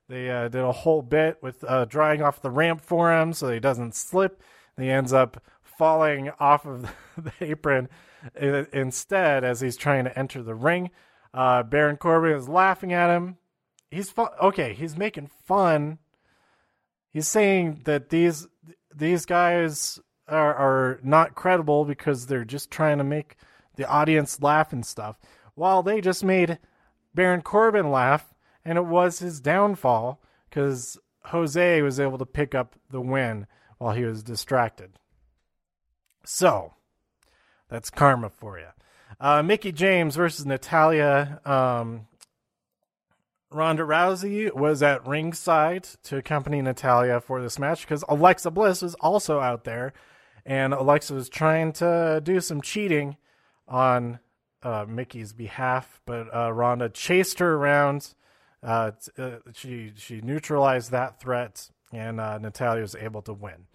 They 0.09 0.29
uh, 0.29 0.49
did 0.49 0.61
a 0.61 0.71
whole 0.71 1.01
bit 1.01 1.37
with 1.41 1.63
uh, 1.63 1.85
drying 1.85 2.21
off 2.21 2.41
the 2.41 2.51
ramp 2.51 2.81
for 2.81 3.13
him 3.13 3.33
so 3.33 3.49
he 3.49 3.59
doesn't 3.59 3.95
slip. 3.95 4.41
And 4.75 4.85
He 4.85 4.91
ends 4.91 5.13
up 5.13 5.41
falling 5.61 6.31
off 6.39 6.65
of 6.65 6.93
the 7.17 7.31
apron 7.41 7.89
instead 8.35 9.43
as 9.43 9.61
he's 9.61 9.77
trying 9.77 10.05
to 10.05 10.17
enter 10.17 10.43
the 10.43 10.55
ring. 10.55 10.91
Uh, 11.33 11.63
Baron 11.63 11.97
Corbin 11.97 12.33
is 12.33 12.47
laughing 12.47 12.93
at 12.93 13.09
him. 13.09 13.37
He's 13.89 14.09
fun. 14.09 14.29
Okay, 14.41 14.73
he's 14.73 14.97
making 14.97 15.29
fun 15.45 15.99
he's 17.13 17.27
saying 17.27 17.81
that 17.85 18.09
these 18.09 18.47
these 18.93 19.25
guys 19.25 19.99
are, 20.27 20.55
are 20.55 20.99
not 21.03 21.35
credible 21.35 21.85
because 21.85 22.25
they're 22.25 22.45
just 22.45 22.71
trying 22.71 22.97
to 22.97 23.03
make 23.03 23.37
the 23.75 23.87
audience 23.87 24.41
laugh 24.41 24.73
and 24.73 24.85
stuff. 24.85 25.19
While 25.55 25.83
they 25.83 26.01
just 26.01 26.23
made 26.23 26.59
Baron 27.13 27.41
Corbin 27.41 27.91
laugh, 27.91 28.33
and 28.65 28.77
it 28.77 28.85
was 28.85 29.19
his 29.19 29.39
downfall 29.39 30.21
because 30.49 30.97
Jose 31.25 31.81
was 31.81 31.99
able 31.99 32.17
to 32.17 32.25
pick 32.25 32.53
up 32.55 32.75
the 32.89 33.01
win 33.01 33.47
while 33.77 33.93
he 33.93 34.03
was 34.03 34.23
distracted. 34.23 34.99
So, 36.25 36.73
that's 37.69 37.89
karma 37.89 38.29
for 38.29 38.59
you. 38.59 38.67
Uh, 39.19 39.43
Mickie 39.43 39.71
James 39.71 40.15
versus 40.15 40.45
Natalya. 40.45 41.39
Um, 41.45 42.07
Ronda 43.51 43.83
Rousey 43.83 44.53
was 44.53 44.81
at 44.81 45.05
ringside 45.05 45.83
to 46.03 46.17
accompany 46.17 46.61
Natalya 46.61 47.21
for 47.21 47.41
this 47.41 47.59
match 47.59 47.81
because 47.81 48.03
Alexa 48.09 48.51
Bliss 48.51 48.81
was 48.81 48.95
also 48.95 49.39
out 49.39 49.63
there, 49.63 49.93
and 50.45 50.73
Alexa 50.73 51.13
was 51.13 51.29
trying 51.29 51.71
to 51.73 52.19
do 52.23 52.41
some 52.41 52.61
cheating 52.61 53.17
on 53.67 54.19
uh, 54.63 54.85
Mickie's 54.87 55.33
behalf, 55.33 56.01
but 56.05 56.33
uh, 56.33 56.51
Ronda 56.51 56.89
chased 56.89 57.39
her 57.39 57.55
around. 57.55 58.13
Uh, 58.61 58.91
uh 59.17 59.31
she 59.53 59.91
she 59.95 60.21
neutralized 60.21 60.91
that 60.91 61.19
threat, 61.19 61.69
and 61.91 62.19
uh, 62.19 62.37
Natalya 62.37 62.81
was 62.81 62.95
able 62.95 63.21
to 63.23 63.33
win. 63.33 63.67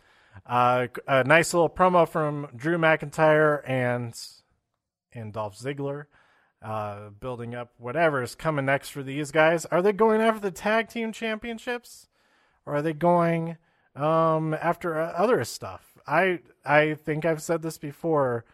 Uh, 0.46 0.86
a 1.06 1.24
nice 1.24 1.52
little 1.52 1.68
promo 1.68 2.08
from 2.08 2.48
Drew 2.56 2.78
McIntyre 2.78 3.60
and 3.68 4.18
and 5.12 5.32
Dolph 5.32 5.58
Ziggler 5.58 6.06
building 7.20 7.54
up 7.54 7.72
whatever 7.78 8.22
is 8.22 8.34
coming 8.34 8.64
next 8.64 8.88
for 8.88 9.02
these 9.02 9.30
guys. 9.30 9.66
Are 9.66 9.82
they 9.82 9.92
going 9.92 10.20
after 10.20 10.40
the 10.40 10.50
tag 10.50 10.88
team 10.88 11.12
championships, 11.12 12.08
or 12.64 12.76
are 12.76 12.82
they 12.82 12.94
going 12.94 13.58
um, 13.94 14.54
after 14.54 14.98
other 14.98 15.44
stuff? 15.44 15.98
I 16.06 16.40
I 16.64 16.94
think 16.94 17.26
I've 17.26 17.42
said 17.42 17.60
this 17.60 17.76
before. 17.76 18.46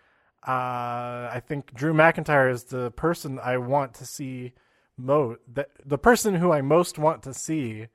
Uh, 0.47 1.31
I 1.33 1.43
think 1.47 1.73
Drew 1.73 1.95
McIntyre 1.95 2.51
is 2.51 2.65
the 2.65 2.91
person 2.91 3.39
I 3.43 3.57
want 3.57 3.95
to 3.95 4.07
see 4.07 4.53
mo 4.97 5.37
the, 5.85 5.99
person 5.99 6.35
who 6.35 6.53
I 6.53 6.61
most 6.61 6.99
want 6.99 7.23
to 7.23 7.33
see 7.33 7.89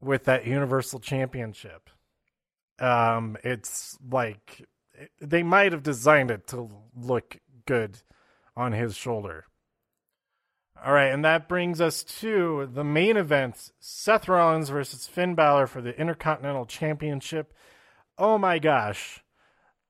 with 0.00 0.24
that 0.24 0.46
Universal 0.46 1.00
Championship. 1.00 1.88
Um, 2.78 3.38
it's 3.42 3.98
like 4.10 4.66
they 5.20 5.42
might 5.42 5.72
have 5.72 5.82
designed 5.82 6.30
it 6.30 6.46
to 6.48 6.70
look 6.94 7.38
good 7.66 7.98
on 8.54 8.72
his 8.72 8.94
shoulder. 8.94 9.46
All 10.84 10.92
right, 10.92 11.12
and 11.12 11.24
that 11.24 11.48
brings 11.48 11.80
us 11.80 12.04
to 12.20 12.68
the 12.70 12.84
main 12.84 13.16
event 13.16 13.72
Seth 13.80 14.28
Rollins 14.28 14.68
versus 14.68 15.06
Finn 15.06 15.34
Balor 15.34 15.66
for 15.66 15.80
the 15.80 15.98
Intercontinental 15.98 16.66
Championship. 16.66 17.54
Oh 18.18 18.36
my 18.36 18.58
gosh. 18.58 19.22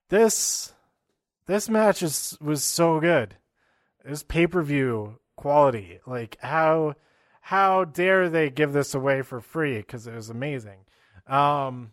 This 0.09 0.73
this 1.47 1.69
match 1.69 2.03
is 2.03 2.37
was 2.41 2.63
so 2.63 3.01
good. 3.01 3.37
It 4.05 4.11
was 4.11 4.23
pay-per-view 4.23 5.19
quality. 5.37 6.01
Like 6.07 6.37
how 6.41 6.95
how 7.41 7.85
dare 7.85 8.29
they 8.29 8.51
give 8.51 8.73
this 8.73 8.95
away 8.95 9.23
for 9.23 9.41
free 9.41 9.83
cuz 9.83 10.07
it 10.07 10.15
was 10.15 10.31
amazing. 10.31 10.85
Um 11.27 11.93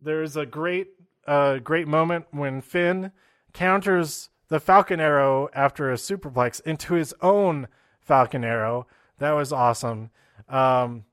there's 0.00 0.36
a 0.36 0.46
great 0.46 0.88
uh 1.26 1.58
great 1.58 1.88
moment 1.88 2.26
when 2.30 2.60
Finn 2.60 3.12
counters 3.52 4.30
the 4.52 4.60
Falcon 4.60 5.00
Arrow 5.00 5.48
after 5.54 5.90
a 5.90 5.96
superplex 5.96 6.60
into 6.66 6.92
his 6.92 7.14
own 7.22 7.68
Falcon 8.00 8.44
Arrow. 8.44 8.86
That 9.18 9.32
was 9.32 9.50
awesome. 9.50 10.10
Um, 10.46 11.06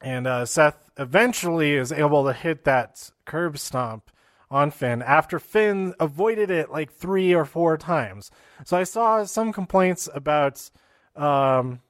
and 0.00 0.28
uh, 0.28 0.46
Seth 0.46 0.78
eventually 0.96 1.74
is 1.74 1.90
able 1.90 2.24
to 2.26 2.32
hit 2.32 2.62
that 2.64 3.10
curb 3.24 3.58
stomp 3.58 4.12
on 4.50 4.70
Finn 4.70 5.02
after 5.02 5.38
Finn 5.38 5.94
avoided 6.00 6.50
it 6.50 6.70
like 6.70 6.92
three 6.92 7.34
or 7.34 7.44
four 7.44 7.76
times. 7.76 8.30
So 8.64 8.76
I 8.76 8.84
saw 8.84 9.24
some 9.24 9.52
complaints 9.52 10.08
about 10.12 10.70
um, 11.14 11.80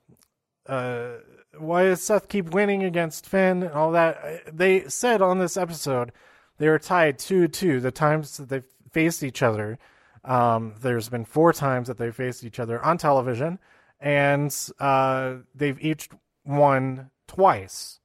uh, 0.67 1.13
why 1.59 1.85
does 1.85 2.03
Seth 2.03 2.29
keep 2.29 2.51
winning 2.51 2.83
against 2.85 3.27
Finn 3.27 3.63
and 3.63 3.73
all 3.73 3.93
that. 3.93 4.57
They 4.57 4.89
said 4.89 5.23
on 5.23 5.39
this 5.39 5.57
episode 5.57 6.13
they 6.59 6.69
were 6.69 6.79
tied 6.79 7.19
2 7.19 7.49
2 7.49 7.81
the 7.81 7.91
times 7.91 8.37
that 8.37 8.49
they 8.49 8.63
faced 8.93 9.23
each 9.23 9.43
other. 9.43 9.79
Um, 10.25 10.75
there's 10.81 11.09
been 11.09 11.25
four 11.25 11.53
times 11.53 11.89
that 11.89 11.97
they've 11.97 12.15
faced 12.15 12.45
each 12.45 12.61
other 12.61 12.83
on 12.85 12.99
television, 12.99 13.59
and 13.99 14.55
uh, 14.79 15.37
they've 15.55 15.81
each 15.81 16.11
won 16.45 17.11
twice. 17.27 18.01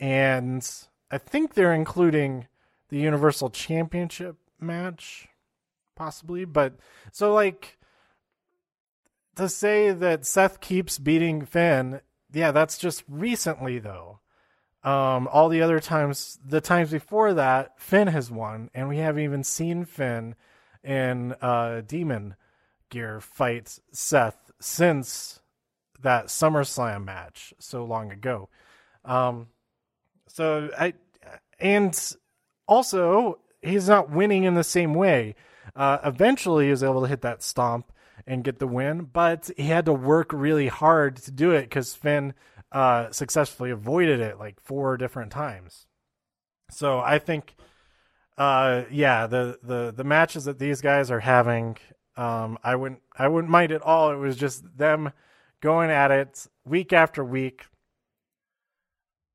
And 0.00 0.68
I 1.10 1.18
think 1.18 1.54
they're 1.54 1.72
including 1.72 2.48
the 2.88 2.98
Universal 2.98 3.50
Championship 3.50 4.36
match, 4.60 5.28
possibly. 5.94 6.44
But 6.44 6.74
so, 7.12 7.32
like, 7.32 7.78
to 9.36 9.48
say 9.48 9.92
that 9.92 10.26
Seth 10.26 10.60
keeps 10.60 10.98
beating 10.98 11.44
Finn, 11.44 12.00
yeah, 12.32 12.50
that's 12.50 12.78
just 12.78 13.04
recently, 13.08 13.78
though. 13.78 14.20
Um, 14.82 15.28
all 15.32 15.48
the 15.48 15.62
other 15.62 15.80
times, 15.80 16.38
the 16.44 16.60
times 16.60 16.90
before 16.90 17.34
that, 17.34 17.80
Finn 17.80 18.06
has 18.08 18.30
won, 18.30 18.70
and 18.72 18.88
we 18.88 18.98
haven't 18.98 19.24
even 19.24 19.42
seen 19.42 19.84
Finn 19.84 20.36
in 20.84 21.34
uh, 21.42 21.82
Demon 21.84 22.36
Gear 22.88 23.20
fight 23.20 23.80
Seth 23.90 24.52
since 24.60 25.40
that 26.00 26.26
SummerSlam 26.26 27.04
match 27.04 27.52
so 27.58 27.84
long 27.84 28.12
ago. 28.12 28.48
Um, 29.04 29.48
so 30.28 30.70
I 30.78 30.94
and 31.58 31.98
also 32.66 33.38
he's 33.62 33.88
not 33.88 34.10
winning 34.10 34.44
in 34.44 34.54
the 34.54 34.64
same 34.64 34.94
way. 34.94 35.34
Uh, 35.74 35.98
eventually, 36.04 36.66
he 36.66 36.70
was 36.70 36.82
able 36.82 37.02
to 37.02 37.08
hit 37.08 37.22
that 37.22 37.42
stomp 37.42 37.92
and 38.26 38.44
get 38.44 38.58
the 38.58 38.66
win, 38.66 39.04
but 39.12 39.50
he 39.56 39.64
had 39.64 39.86
to 39.86 39.92
work 39.92 40.32
really 40.32 40.68
hard 40.68 41.16
to 41.16 41.30
do 41.30 41.50
it 41.50 41.62
because 41.62 41.94
Finn 41.94 42.34
uh, 42.72 43.10
successfully 43.10 43.70
avoided 43.70 44.20
it 44.20 44.38
like 44.38 44.60
four 44.60 44.96
different 44.96 45.32
times. 45.32 45.86
So 46.70 46.98
I 46.98 47.18
think 47.18 47.54
uh, 48.38 48.84
yeah, 48.90 49.26
the, 49.26 49.58
the, 49.62 49.92
the 49.96 50.04
matches 50.04 50.44
that 50.44 50.58
these 50.58 50.80
guys 50.80 51.10
are 51.10 51.20
having, 51.20 51.78
um, 52.16 52.58
I 52.62 52.76
wouldn't 52.76 53.00
I 53.16 53.28
wouldn't 53.28 53.50
mind 53.50 53.72
at 53.72 53.82
all. 53.82 54.10
It 54.10 54.16
was 54.16 54.36
just 54.36 54.76
them 54.76 55.12
going 55.60 55.90
at 55.90 56.10
it 56.10 56.46
week 56.64 56.92
after 56.92 57.24
week. 57.24 57.66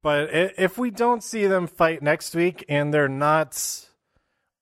But 0.03 0.29
if 0.33 0.77
we 0.77 0.89
don't 0.89 1.23
see 1.23 1.45
them 1.45 1.67
fight 1.67 2.01
next 2.01 2.33
week 2.33 2.65
and 2.67 2.93
they're 2.93 3.07
not 3.07 3.87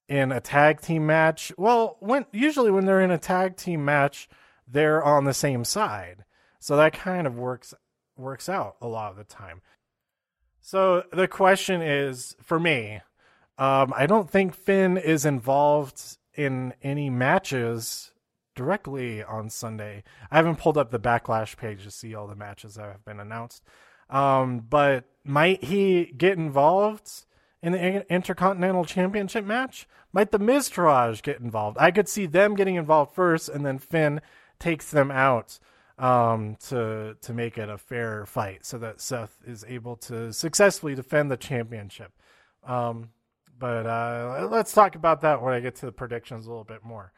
in 0.07 0.31
a 0.31 0.41
tag 0.41 0.81
team 0.81 1.05
match, 1.05 1.53
well, 1.57 1.97
when 1.99 2.25
usually 2.31 2.71
when 2.71 2.85
they're 2.85 3.01
in 3.01 3.11
a 3.11 3.17
tag 3.17 3.55
team 3.55 3.85
match, 3.85 4.27
they're 4.67 5.03
on 5.03 5.23
the 5.23 5.33
same 5.33 5.63
side. 5.63 6.25
So 6.59 6.75
that 6.75 6.93
kind 6.93 7.25
of 7.25 7.37
works 7.37 7.73
works 8.17 8.49
out 8.49 8.75
a 8.81 8.87
lot 8.87 9.11
of 9.11 9.17
the 9.17 9.23
time. 9.23 9.61
So 10.59 11.03
the 11.13 11.27
question 11.27 11.81
is 11.81 12.35
for 12.43 12.59
me, 12.59 13.01
um, 13.57 13.93
I 13.95 14.05
don't 14.05 14.29
think 14.29 14.53
Finn 14.53 14.97
is 14.97 15.25
involved 15.25 16.17
in 16.33 16.73
any 16.83 17.09
matches 17.09 18.11
directly 18.55 19.23
on 19.23 19.49
Sunday. 19.49 20.03
I 20.29 20.35
haven't 20.35 20.57
pulled 20.57 20.77
up 20.77 20.91
the 20.91 20.99
backlash 20.99 21.55
page 21.55 21.83
to 21.85 21.91
see 21.91 22.13
all 22.13 22.27
the 22.27 22.35
matches 22.35 22.75
that 22.75 22.91
have 22.91 23.05
been 23.05 23.19
announced. 23.21 23.63
Um, 24.09 24.59
but 24.59 25.05
might 25.29 25.63
he 25.63 26.05
get 26.17 26.37
involved 26.37 27.25
in 27.61 27.73
the 27.73 28.11
Intercontinental 28.11 28.83
Championship 28.83 29.45
match? 29.45 29.87
Might 30.11 30.31
the 30.31 30.39
Miztourage 30.39 31.21
get 31.21 31.39
involved? 31.39 31.77
I 31.79 31.91
could 31.91 32.09
see 32.09 32.25
them 32.25 32.55
getting 32.55 32.75
involved 32.75 33.13
first, 33.13 33.47
and 33.47 33.63
then 33.63 33.77
Finn 33.77 34.21
takes 34.57 34.89
them 34.89 35.11
out 35.11 35.59
um, 35.99 36.55
to 36.67 37.15
to 37.21 37.33
make 37.33 37.59
it 37.59 37.69
a 37.69 37.77
fair 37.77 38.25
fight, 38.25 38.65
so 38.65 38.79
that 38.79 39.01
Seth 39.01 39.37
is 39.45 39.63
able 39.67 39.95
to 39.97 40.33
successfully 40.33 40.95
defend 40.95 41.29
the 41.29 41.37
championship. 41.37 42.11
Um, 42.63 43.09
but 43.59 43.85
uh, 43.85 44.47
let's 44.49 44.73
talk 44.73 44.95
about 44.95 45.21
that 45.21 45.43
when 45.43 45.53
I 45.53 45.59
get 45.59 45.75
to 45.75 45.85
the 45.85 45.91
predictions 45.91 46.47
a 46.47 46.49
little 46.49 46.63
bit 46.63 46.83
more. 46.83 47.11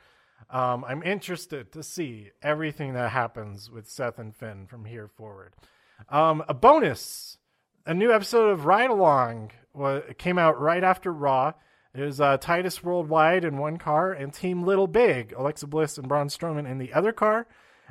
Um, 0.49 0.83
I'm 0.83 1.01
interested 1.03 1.71
to 1.71 1.83
see 1.83 2.31
everything 2.41 2.93
that 2.93 3.11
happens 3.11 3.71
with 3.71 3.89
Seth 3.89 4.19
and 4.19 4.35
Finn 4.35 4.65
from 4.67 4.83
here 4.83 5.07
forward. 5.07 5.53
Um, 6.09 6.43
a 6.49 6.53
bonus, 6.53 7.37
a 7.85 7.93
new 7.93 8.11
episode 8.11 8.50
of 8.50 8.65
Ride 8.65 8.89
Along 8.89 9.51
came 10.17 10.38
out 10.38 10.59
right 10.59 10.83
after 10.83 11.11
Raw. 11.11 11.53
It 11.93 12.01
was 12.01 12.21
uh, 12.21 12.38
Titus 12.38 12.83
Worldwide 12.83 13.43
in 13.43 13.57
one 13.57 13.77
car 13.77 14.13
and 14.13 14.33
Team 14.33 14.63
Little 14.63 14.88
Big, 14.88 15.33
Alexa 15.33 15.67
Bliss 15.67 15.97
and 15.97 16.07
Braun 16.07 16.27
Strowman 16.27 16.69
in 16.69 16.77
the 16.77 16.93
other 16.93 17.11
car. 17.11 17.47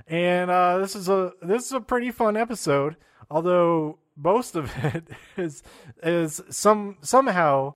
And 0.06 0.50
uh, 0.50 0.78
this 0.78 0.96
is 0.96 1.08
a 1.08 1.32
this 1.42 1.66
is 1.66 1.72
a 1.72 1.80
pretty 1.80 2.10
fun 2.10 2.36
episode, 2.36 2.96
although 3.30 3.98
most 4.16 4.56
of 4.56 4.72
it 4.84 5.08
is 5.36 5.62
is 6.02 6.40
some 6.48 6.96
somehow 7.02 7.74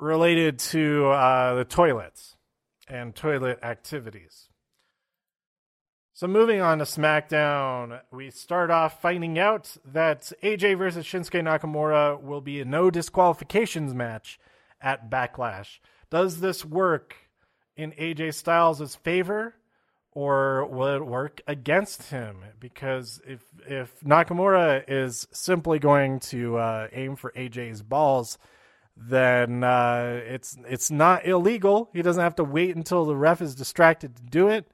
related 0.00 0.58
to 0.58 1.06
uh, 1.08 1.54
the 1.54 1.64
toilets 1.64 2.36
and 2.88 3.14
toilet 3.14 3.60
activities. 3.62 4.48
So 6.18 6.26
moving 6.26 6.60
on 6.60 6.78
to 6.78 6.84
SmackDown, 6.84 8.00
we 8.10 8.30
start 8.30 8.72
off 8.72 9.00
finding 9.00 9.38
out 9.38 9.76
that 9.84 10.32
AJ 10.42 10.76
versus 10.76 11.06
Shinsuke 11.06 11.40
Nakamura 11.44 12.20
will 12.20 12.40
be 12.40 12.60
a 12.60 12.64
no 12.64 12.90
disqualifications 12.90 13.94
match 13.94 14.40
at 14.80 15.08
Backlash. 15.08 15.78
Does 16.10 16.40
this 16.40 16.64
work 16.64 17.14
in 17.76 17.92
AJ 17.92 18.34
Styles' 18.34 18.96
favor 18.96 19.54
or 20.10 20.66
will 20.66 20.96
it 20.96 21.06
work 21.06 21.40
against 21.46 22.10
him? 22.10 22.38
Because 22.58 23.20
if 23.24 23.44
if 23.68 24.00
Nakamura 24.00 24.82
is 24.88 25.28
simply 25.30 25.78
going 25.78 26.18
to 26.18 26.56
uh, 26.56 26.88
aim 26.92 27.14
for 27.14 27.30
AJ's 27.36 27.82
balls, 27.82 28.38
then 28.96 29.62
uh, 29.62 30.20
it's 30.26 30.58
it's 30.68 30.90
not 30.90 31.28
illegal. 31.28 31.90
He 31.94 32.02
doesn't 32.02 32.20
have 32.20 32.34
to 32.34 32.44
wait 32.44 32.74
until 32.74 33.04
the 33.04 33.14
ref 33.14 33.40
is 33.40 33.54
distracted 33.54 34.16
to 34.16 34.22
do 34.24 34.48
it, 34.48 34.68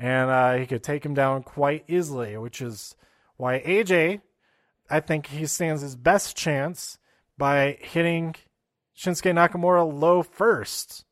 and 0.00 0.30
uh, 0.30 0.54
he 0.54 0.66
could 0.66 0.82
take 0.82 1.04
him 1.04 1.12
down 1.12 1.42
quite 1.42 1.84
easily. 1.86 2.36
Which 2.38 2.62
is 2.62 2.96
why 3.36 3.60
AJ, 3.60 4.22
I 4.88 5.00
think 5.00 5.26
he 5.26 5.46
stands 5.46 5.82
his 5.82 5.94
best 5.94 6.36
chance 6.36 6.98
by 7.36 7.78
hitting 7.80 8.34
Shinsuke 8.96 9.34
Nakamura 9.34 9.86
low 9.92 10.22
first, 10.22 11.04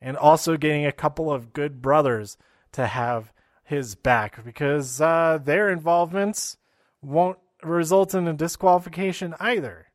and 0.00 0.16
also 0.16 0.56
getting 0.56 0.86
a 0.86 0.92
couple 0.92 1.30
of 1.30 1.52
good 1.52 1.82
brothers 1.82 2.36
to 2.72 2.86
have 2.86 3.32
his 3.64 3.96
back 3.96 4.44
because 4.44 5.00
uh, 5.00 5.38
their 5.42 5.68
involvements 5.68 6.56
won't 7.02 7.38
result 7.62 8.14
in 8.14 8.28
a 8.28 8.32
disqualification 8.32 9.34
either. 9.40 9.86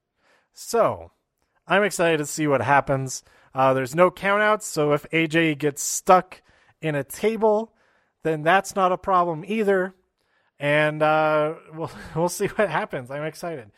So 0.54 1.12
I'm 1.68 1.84
excited 1.84 2.18
to 2.18 2.26
see 2.26 2.48
what 2.48 2.62
happens. 2.62 3.24
Uh, 3.54 3.74
there's 3.74 3.96
no 3.96 4.12
countouts, 4.12 4.64
so 4.64 4.92
if 4.92 5.10
AJ 5.12 5.58
gets 5.58 5.82
stuck 5.82 6.42
in 6.82 6.96
a 6.96 7.04
table, 7.04 7.74
then 8.26 8.42
that's 8.44 8.76
not 8.76 8.92
a 8.92 8.98
problem 8.98 9.46
either. 9.48 9.94
And 10.60 11.02
uh, 11.02 11.54
we'll 11.74 11.92
we'll 12.16 12.30
see 12.30 12.48
what 12.48 12.70
happens. 12.70 13.10
I'm 13.10 13.24
excited. 13.24 13.72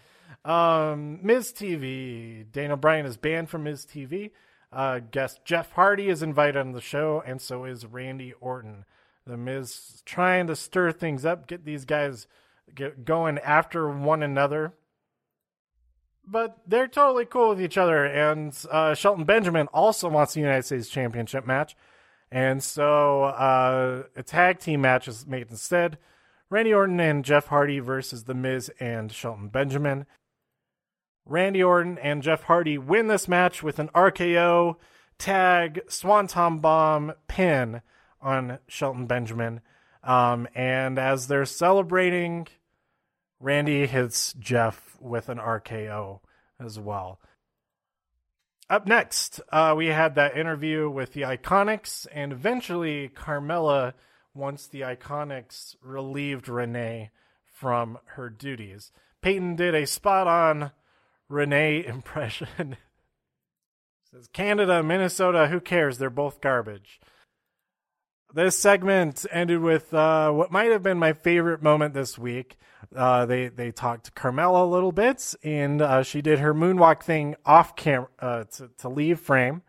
Um, 0.43 1.19
Miz 1.21 1.51
TV. 1.51 2.49
Daniel 2.51 2.77
Bryan 2.77 3.05
is 3.05 3.17
banned 3.17 3.49
from 3.49 3.63
Miz 3.63 3.86
TV. 3.86 4.31
Uh, 4.71 4.99
guest 4.99 5.41
Jeff 5.45 5.71
Hardy 5.73 6.10
is 6.10 6.23
invited 6.23 6.57
on 6.57 6.71
the 6.71 6.81
show, 6.81 7.23
and 7.25 7.41
so 7.41 7.65
is 7.65 7.86
Randy 7.86 8.33
Orton. 8.39 8.86
The 9.25 9.38
Miz 9.38 10.01
trying 10.05 10.47
to 10.47 10.55
stir 10.55 10.91
things 10.91 11.25
up, 11.25 11.47
get 11.47 11.65
these 11.65 11.86
guys 11.86 12.27
get 12.73 13.05
going 13.05 13.38
after 13.39 13.89
one 13.89 14.23
another 14.23 14.73
but 16.27 16.57
they're 16.67 16.88
totally 16.88 17.25
cool 17.25 17.49
with 17.49 17.62
each 17.62 17.77
other. 17.77 18.05
And 18.05 18.55
uh, 18.69 18.93
Shelton 18.93 19.23
Benjamin 19.23 19.67
also 19.67 20.10
wants 20.10 20.33
the 20.33 20.41
United 20.41 20.63
States 20.63 20.89
Championship 20.89 21.47
match. 21.47 21.75
And 22.31 22.61
so 22.61 23.23
uh, 23.23 24.03
a 24.15 24.23
tag 24.23 24.59
team 24.59 24.81
match 24.81 25.07
is 25.07 25.25
made 25.25 25.47
instead. 25.49 25.97
Randy 26.49 26.73
Orton 26.73 26.99
and 26.99 27.25
Jeff 27.25 27.47
Hardy 27.47 27.79
versus 27.79 28.23
The 28.23 28.33
Miz 28.33 28.71
and 28.79 29.11
Shelton 29.11 29.49
Benjamin. 29.49 30.05
Randy 31.25 31.61
Orton 31.61 31.97
and 31.97 32.23
Jeff 32.23 32.43
Hardy 32.43 32.77
win 32.77 33.07
this 33.07 33.27
match 33.27 33.61
with 33.61 33.79
an 33.79 33.89
RKO, 33.89 34.77
tag, 35.17 35.81
Swanton 35.89 36.59
Bomb, 36.59 37.13
pin 37.27 37.81
on 38.21 38.59
Shelton 38.67 39.07
Benjamin. 39.07 39.61
Um, 40.03 40.47
and 40.55 40.97
as 40.97 41.27
they're 41.27 41.45
celebrating, 41.45 42.47
Randy 43.39 43.85
hits 43.87 44.33
Jeff 44.33 44.97
with 45.01 45.27
an 45.27 45.37
RKO 45.37 46.21
as 46.59 46.79
well. 46.79 47.19
Up 48.69 48.86
next, 48.86 49.39
uh, 49.49 49.73
we 49.77 49.88
had 49.88 50.15
that 50.15 50.36
interview 50.36 50.89
with 50.89 51.13
the 51.13 51.21
Iconics, 51.21 52.06
and 52.12 52.34
eventually 52.34 53.08
Carmella, 53.08 53.93
once 54.34 54.67
the 54.67 54.82
Iconics 54.82 55.75
relieved 55.82 56.49
Renee 56.49 57.12
from 57.53 57.97
her 58.15 58.30
duties. 58.30 58.91
Peyton 59.21 59.56
did 59.56 59.73
a 59.73 59.88
spot 59.88 60.27
on 60.27 60.71
Renee 61.30 61.86
impression. 61.88 62.75
says 64.12 64.27
Canada, 64.34 64.84
Minnesota, 64.84 65.47
who 65.47 65.62
cares? 65.62 65.97
They're 65.97 66.10
both 66.10 66.41
garbage. 66.41 66.99
This 68.38 68.56
segment 68.56 69.26
ended 69.32 69.62
with 69.62 69.91
uh, 69.95 70.30
what 70.30 70.52
might 70.52 70.69
have 70.69 70.84
been 70.84 71.00
my 71.00 71.13
favorite 71.13 71.63
moment 71.63 71.95
this 71.95 72.19
week. 72.19 72.56
Uh, 72.95 73.26
they 73.26 73.47
they 73.47 73.71
talked 73.71 74.06
to 74.06 74.12
Carmella 74.12 74.62
a 74.62 74.69
little 74.69 74.91
bit, 74.91 75.34
and 75.41 75.82
uh, 75.82 76.04
she 76.04 76.21
did 76.21 76.38
her 76.38 76.54
moonwalk 76.54 77.02
thing 77.02 77.36
off 77.47 77.76
camera 77.76 78.10
uh, 78.19 78.43
to 78.43 78.69
to 78.78 78.89
leave 78.89 79.19
frame, 79.19 79.63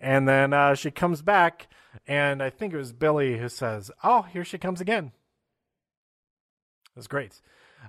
and 0.00 0.26
then 0.26 0.54
uh, 0.54 0.74
she 0.74 0.90
comes 0.90 1.20
back, 1.20 1.68
and 2.06 2.42
I 2.42 2.48
think 2.48 2.72
it 2.72 2.78
was 2.78 2.94
Billie 2.94 3.36
who 3.36 3.50
says, 3.50 3.90
"Oh, 4.02 4.22
here 4.22 4.46
she 4.46 4.56
comes 4.56 4.80
again." 4.80 5.12
That's 6.94 7.08
great. 7.08 7.42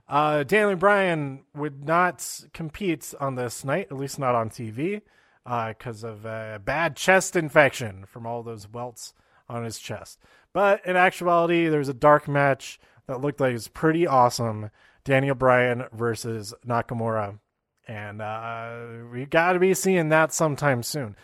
Uh, 0.10 0.44
Daniel 0.44 0.76
Bryan 0.76 1.46
would 1.56 1.86
not 1.86 2.42
compete 2.52 3.14
on 3.22 3.36
this 3.36 3.64
night, 3.64 3.88
at 3.90 3.96
least 3.96 4.20
not 4.20 4.36
on 4.36 4.50
TV, 4.50 5.04
because 5.46 6.04
of 6.04 6.26
a 6.26 6.62
bad 6.62 6.98
chest 6.98 7.38
infection 7.38 8.04
from 8.06 8.28
all 8.28 8.44
those 8.44 8.68
welts 8.68 9.14
on 9.50 9.64
his 9.64 9.80
chest. 9.80 10.20
But 10.54 10.86
in 10.86 10.96
actuality, 10.96 11.68
there 11.68 11.80
was 11.80 11.90
a 11.90 11.94
dark 11.94 12.28
match 12.28 12.80
that 13.08 13.22
looked 13.22 13.40
like 13.40 13.52
it 13.52 13.54
was 13.54 13.68
pretty 13.68 14.08
awesome. 14.08 14.72
Daniel 15.04 15.36
Bryan 15.36 15.86
versus 15.94 16.54
Nakamura. 16.66 17.40
And 17.88 18.22
uh, 18.22 18.80
we 19.12 19.26
got 19.26 19.54
to 19.54 19.60
be 19.60 19.74
seeing 19.74 20.10
that 20.10 20.34
sometime 20.34 20.84
soon. 20.84 21.16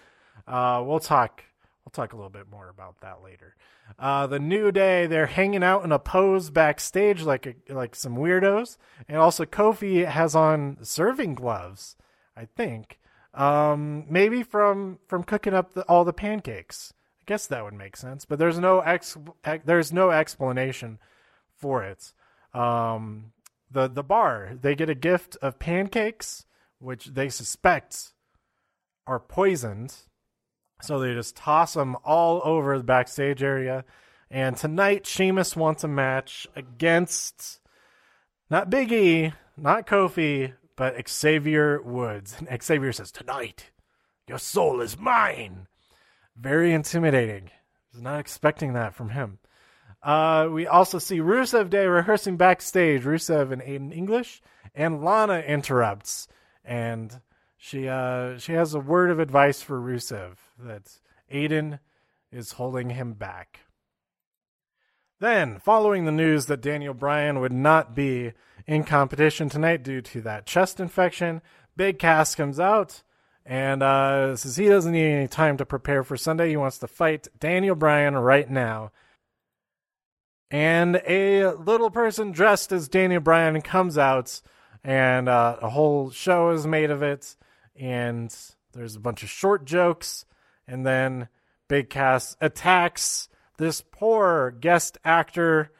Uh, 0.48 0.82
we'll 0.86 1.00
talk. 1.00 1.44
We'll 1.84 1.92
talk 1.92 2.14
a 2.14 2.16
little 2.16 2.30
bit 2.30 2.50
more 2.50 2.70
about 2.70 3.02
that 3.02 3.22
later. 3.22 3.56
Uh, 4.00 4.28
the 4.28 4.40
New 4.40 4.72
Day, 4.72 5.06
they're 5.06 5.26
hanging 5.26 5.64
out 5.64 5.84
in 5.84 5.92
a 5.92 6.00
pose 6.00 6.50
backstage 6.50 7.24
like 7.24 7.46
a, 7.46 7.74
like 7.74 7.96
some 7.96 8.16
weirdos, 8.16 8.78
and 9.08 9.18
also 9.18 9.46
Kofi 9.46 10.06
has 10.06 10.36
on 10.36 10.78
serving 10.82 11.36
gloves, 11.36 11.98
I 12.36 12.46
think, 12.46 13.00
um, 13.34 14.06
maybe 14.10 14.42
from 14.42 15.00
from 15.06 15.24
cooking 15.24 15.54
up 15.54 15.74
the, 15.74 15.84
all 15.84 16.06
the 16.06 16.14
pancakes. 16.14 16.94
I 17.24 17.26
guess 17.26 17.48
that 17.48 17.64
would 17.64 17.74
make 17.74 17.96
sense, 17.96 18.26
but 18.26 18.38
there's 18.38 18.60
no 18.60 18.82
ex 18.82 19.18
there's 19.64 19.94
no 19.94 20.12
explanation 20.12 21.00
for 21.56 21.82
it. 21.82 22.12
Um, 22.54 23.32
the 23.72 23.88
the 23.88 24.04
bar 24.04 24.58
they 24.60 24.76
get 24.76 24.90
a 24.90 24.96
gift 24.96 25.38
of 25.42 25.58
pancakes, 25.58 26.46
which 26.80 27.06
they 27.06 27.30
suspect 27.30 28.12
are 29.08 29.22
poisoned, 29.22 29.96
so 30.82 31.00
they 31.00 31.14
just 31.14 31.38
toss 31.38 31.76
them 31.76 31.96
all 32.04 32.42
over 32.44 32.78
the 32.78 32.84
backstage 32.84 33.42
area. 33.42 33.86
And 34.30 34.58
tonight, 34.58 35.08
Sheamus 35.08 35.56
wants 35.56 35.86
a 35.86 35.88
match 35.88 36.46
against 36.58 37.62
not 38.50 38.70
Big 38.70 38.92
E, 38.92 39.32
not 39.56 39.88
Kofi, 39.88 40.56
but 40.76 41.08
Xavier 41.08 41.82
Woods. 41.82 42.36
And 42.38 42.62
Xavier 42.62 42.92
says, 42.92 43.14
"Tonight, 43.14 43.72
your 44.28 44.40
soul 44.40 44.82
is 44.82 45.00
mine." 45.00 45.68
Very 46.38 46.74
intimidating. 46.74 47.48
I 47.48 47.94
was 47.94 48.02
not 48.02 48.20
expecting 48.20 48.74
that 48.74 48.96
from 48.96 49.10
him. 49.10 49.40
Uh, 50.02 50.50
we 50.52 50.68
also 50.68 51.00
see 51.00 51.20
Rusev 51.20 51.70
Day 51.70 51.86
rehearsing 51.86 52.36
backstage. 52.38 53.04
Rusev 53.04 53.52
and 53.52 53.62
Aiden 53.62 53.96
English, 53.96 54.42
and 54.76 55.04
Lana 55.04 55.40
interrupts, 55.40 56.28
and 56.66 57.22
she 57.56 57.88
uh, 57.88 58.38
she 58.38 58.54
has 58.54 58.74
a 58.74 58.80
word 58.80 59.12
of 59.12 59.20
advice 59.20 59.62
for 59.62 59.80
Rusev 59.80 60.36
that 60.60 61.00
Aiden 61.32 61.80
is 62.32 62.54
holding 62.54 62.90
him 62.90 63.14
back. 63.14 63.62
Then, 65.20 65.60
following 65.60 66.04
the 66.04 66.12
news 66.12 66.48
that 66.48 66.62
Daniel 66.62 66.94
Bryan 66.94 67.40
would 67.40 67.54
not 67.54 67.96
be 67.96 68.34
in 68.68 68.84
competition 68.84 69.48
tonight 69.48 69.84
due 69.84 70.02
to 70.02 70.22
that 70.22 70.46
chest 70.46 70.82
infection, 70.82 71.42
Big 71.78 71.98
Cass 71.98 72.36
comes 72.36 72.60
out 72.60 73.04
and 73.46 73.84
uh, 73.84 74.36
says 74.36 74.56
he 74.56 74.68
doesn't 74.68 74.92
need 74.92 75.12
any 75.12 75.28
time 75.28 75.58
to 75.58 75.66
prepare 75.66 76.04
for 76.04 76.18
Sunday. 76.18 76.50
He 76.50 76.58
wants 76.58 76.78
to 76.80 76.88
fight 76.88 77.28
Daniel 77.40 77.76
Bryan 77.76 78.16
right 78.16 78.50
now. 78.50 78.92
And 80.50 81.02
a 81.08 81.52
little 81.54 81.90
person 81.90 82.32
dressed 82.32 82.72
as 82.72 82.88
Daniel 82.88 83.22
Bryan 83.22 83.60
comes 83.62 83.98
out, 83.98 84.40
and 84.84 85.28
uh, 85.28 85.58
a 85.62 85.70
whole 85.70 86.12
show 86.12 86.52
is 86.52 86.68
made 86.68 86.92
of 86.92 87.02
it. 87.02 87.36
And 87.76 88.34
there's 88.74 88.96
a 88.96 89.00
bunch 89.00 89.24
of 89.24 89.30
short 89.30 89.66
jokes, 89.66 90.26
and 90.68 90.86
then 90.86 91.28
Big 91.68 91.90
Cass 91.90 92.38
attacks 92.40 93.30
this 93.58 93.82
poor 93.82 94.52
guest 94.52 94.98
actor. 95.04 95.72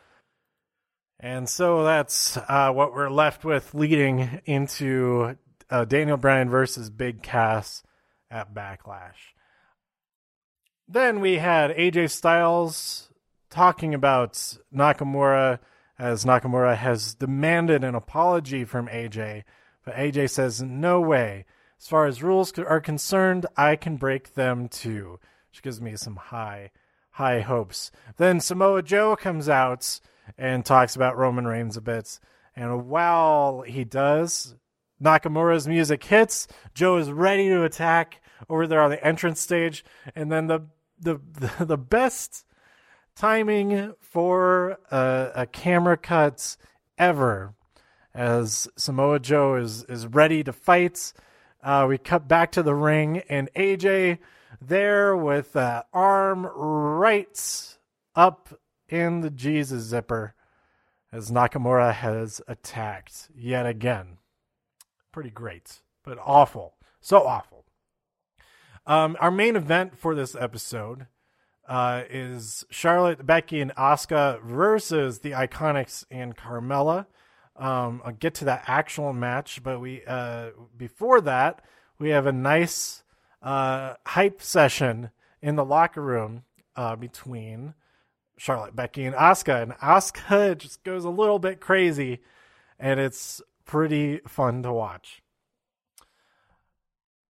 And 1.20 1.48
so 1.48 1.84
that's 1.84 2.36
uh, 2.36 2.72
what 2.72 2.94
we're 2.94 3.10
left 3.10 3.46
with 3.46 3.74
leading 3.74 4.42
into 4.46 5.38
uh, 5.74 5.86
Daniel 5.86 6.18
Bryan 6.18 6.52
versus 6.52 6.92
Big 6.92 7.24
Cass 7.24 7.82
at 8.30 8.54
Backlash. 8.54 9.34
Then 10.88 11.20
we 11.20 11.40
had 11.40 11.72
AJ 11.72 12.12
Styles 12.12 13.10
talking 13.50 13.96
about 13.96 14.34
Nakamura 14.74 15.58
as 15.98 16.26
Nakamura 16.26 16.78
has 16.78 17.16
demanded 17.16 17.84
an 17.84 17.96
apology 17.96 18.66
from 18.66 18.88
AJ, 18.88 19.46
but 19.84 19.96
AJ 19.96 20.30
says, 20.30 20.62
No 20.62 21.02
way. 21.02 21.46
As 21.80 21.88
far 21.88 22.06
as 22.06 22.22
rules 22.22 22.58
are 22.60 22.80
concerned, 22.80 23.48
I 23.58 23.76
can 23.76 23.98
break 23.98 24.36
them 24.36 24.68
too, 24.68 25.20
which 25.50 25.64
gives 25.64 25.82
me 25.82 25.96
some 25.96 26.18
high, 26.18 26.70
high 27.12 27.40
hopes. 27.40 27.90
Then 28.18 28.40
Samoa 28.40 28.84
Joe 28.84 29.16
comes 29.16 29.50
out 29.50 30.00
and 30.38 30.64
talks 30.64 30.96
about 30.96 31.18
Roman 31.18 31.48
Reigns 31.48 31.78
a 31.78 31.82
bit. 31.82 32.20
And 32.56 32.88
while 32.88 33.62
he 33.62 33.84
does, 33.84 34.56
Nakamura's 35.04 35.68
music 35.68 36.04
hits. 36.04 36.48
Joe 36.74 36.98
is 36.98 37.12
ready 37.12 37.50
to 37.50 37.64
attack 37.64 38.22
over 38.50 38.68
there 38.68 38.82
on 38.82 38.90
the 38.90 39.06
entrance 39.06 39.40
stage, 39.40 39.84
and 40.16 40.32
then 40.32 40.48
the 40.48 40.62
the 41.00 41.20
the, 41.34 41.66
the 41.66 41.78
best 41.78 42.46
timing 43.16 43.94
for 44.00 44.78
a, 44.92 45.32
a 45.36 45.46
camera 45.46 45.98
cut 45.98 46.58
ever, 46.98 47.54
as 48.14 48.68
Samoa 48.78 49.20
Joe 49.20 49.56
is 49.56 49.84
is 49.86 50.08
ready 50.08 50.44
to 50.44 50.54
fight. 50.54 51.14
Uh, 51.62 51.86
we 51.88 51.98
cut 51.98 52.28
back 52.28 52.52
to 52.54 52.64
the 52.64 52.76
ring, 52.76 53.24
and 53.30 53.50
AJ 53.56 54.20
there 54.62 55.16
with 55.16 55.56
uh, 55.56 55.84
arm 55.94 56.46
right 56.46 57.78
up 58.16 58.60
in 58.88 59.22
the 59.22 59.30
Jesus 59.30 59.84
zipper 59.84 60.36
as 61.12 61.32
Nakamura 61.32 61.94
has 61.94 62.42
attacked 62.48 63.30
yet 63.36 63.66
again 63.66 64.18
pretty 65.14 65.30
great, 65.30 65.80
but 66.04 66.18
awful. 66.22 66.74
So 67.00 67.26
awful. 67.26 67.64
Um, 68.86 69.16
our 69.22 69.32
main 69.32 69.56
event 69.56 69.98
for 69.98 70.14
this 70.14 70.36
episode 70.36 71.08
uh, 71.70 72.04
is 72.10 72.66
Charlotte, 72.70 73.26
Becky, 73.26 73.62
and 73.62 73.74
Asuka 73.76 74.44
versus 74.44 75.20
the 75.20 75.32
Iconics 75.32 76.04
and 76.12 76.36
Carmella. 76.36 77.06
Um, 77.56 78.02
I'll 78.04 78.12
get 78.12 78.34
to 78.36 78.46
that 78.46 78.66
actual 78.68 79.14
match, 79.14 79.64
but 79.64 79.80
we 79.80 80.04
uh, 80.06 80.50
before 80.76 81.22
that 81.22 81.64
we 82.00 82.10
have 82.10 82.26
a 82.26 82.34
nice 82.34 83.04
uh, 83.42 83.94
hype 84.06 84.42
session 84.42 85.12
in 85.42 85.56
the 85.56 85.64
locker 85.64 86.02
room 86.02 86.44
uh, 86.76 86.96
between 86.96 87.76
Charlotte, 88.38 88.76
Becky, 88.76 89.06
and 89.06 89.16
Asuka, 89.16 89.62
and 89.62 89.74
Asuka 89.74 90.58
just 90.58 90.84
goes 90.84 91.06
a 91.06 91.10
little 91.10 91.40
bit 91.40 91.62
crazy, 91.62 92.22
and 92.80 93.00
it's 93.00 93.42
pretty 93.66 94.20
fun 94.28 94.64
to 94.64 94.74
watch. 94.74 95.22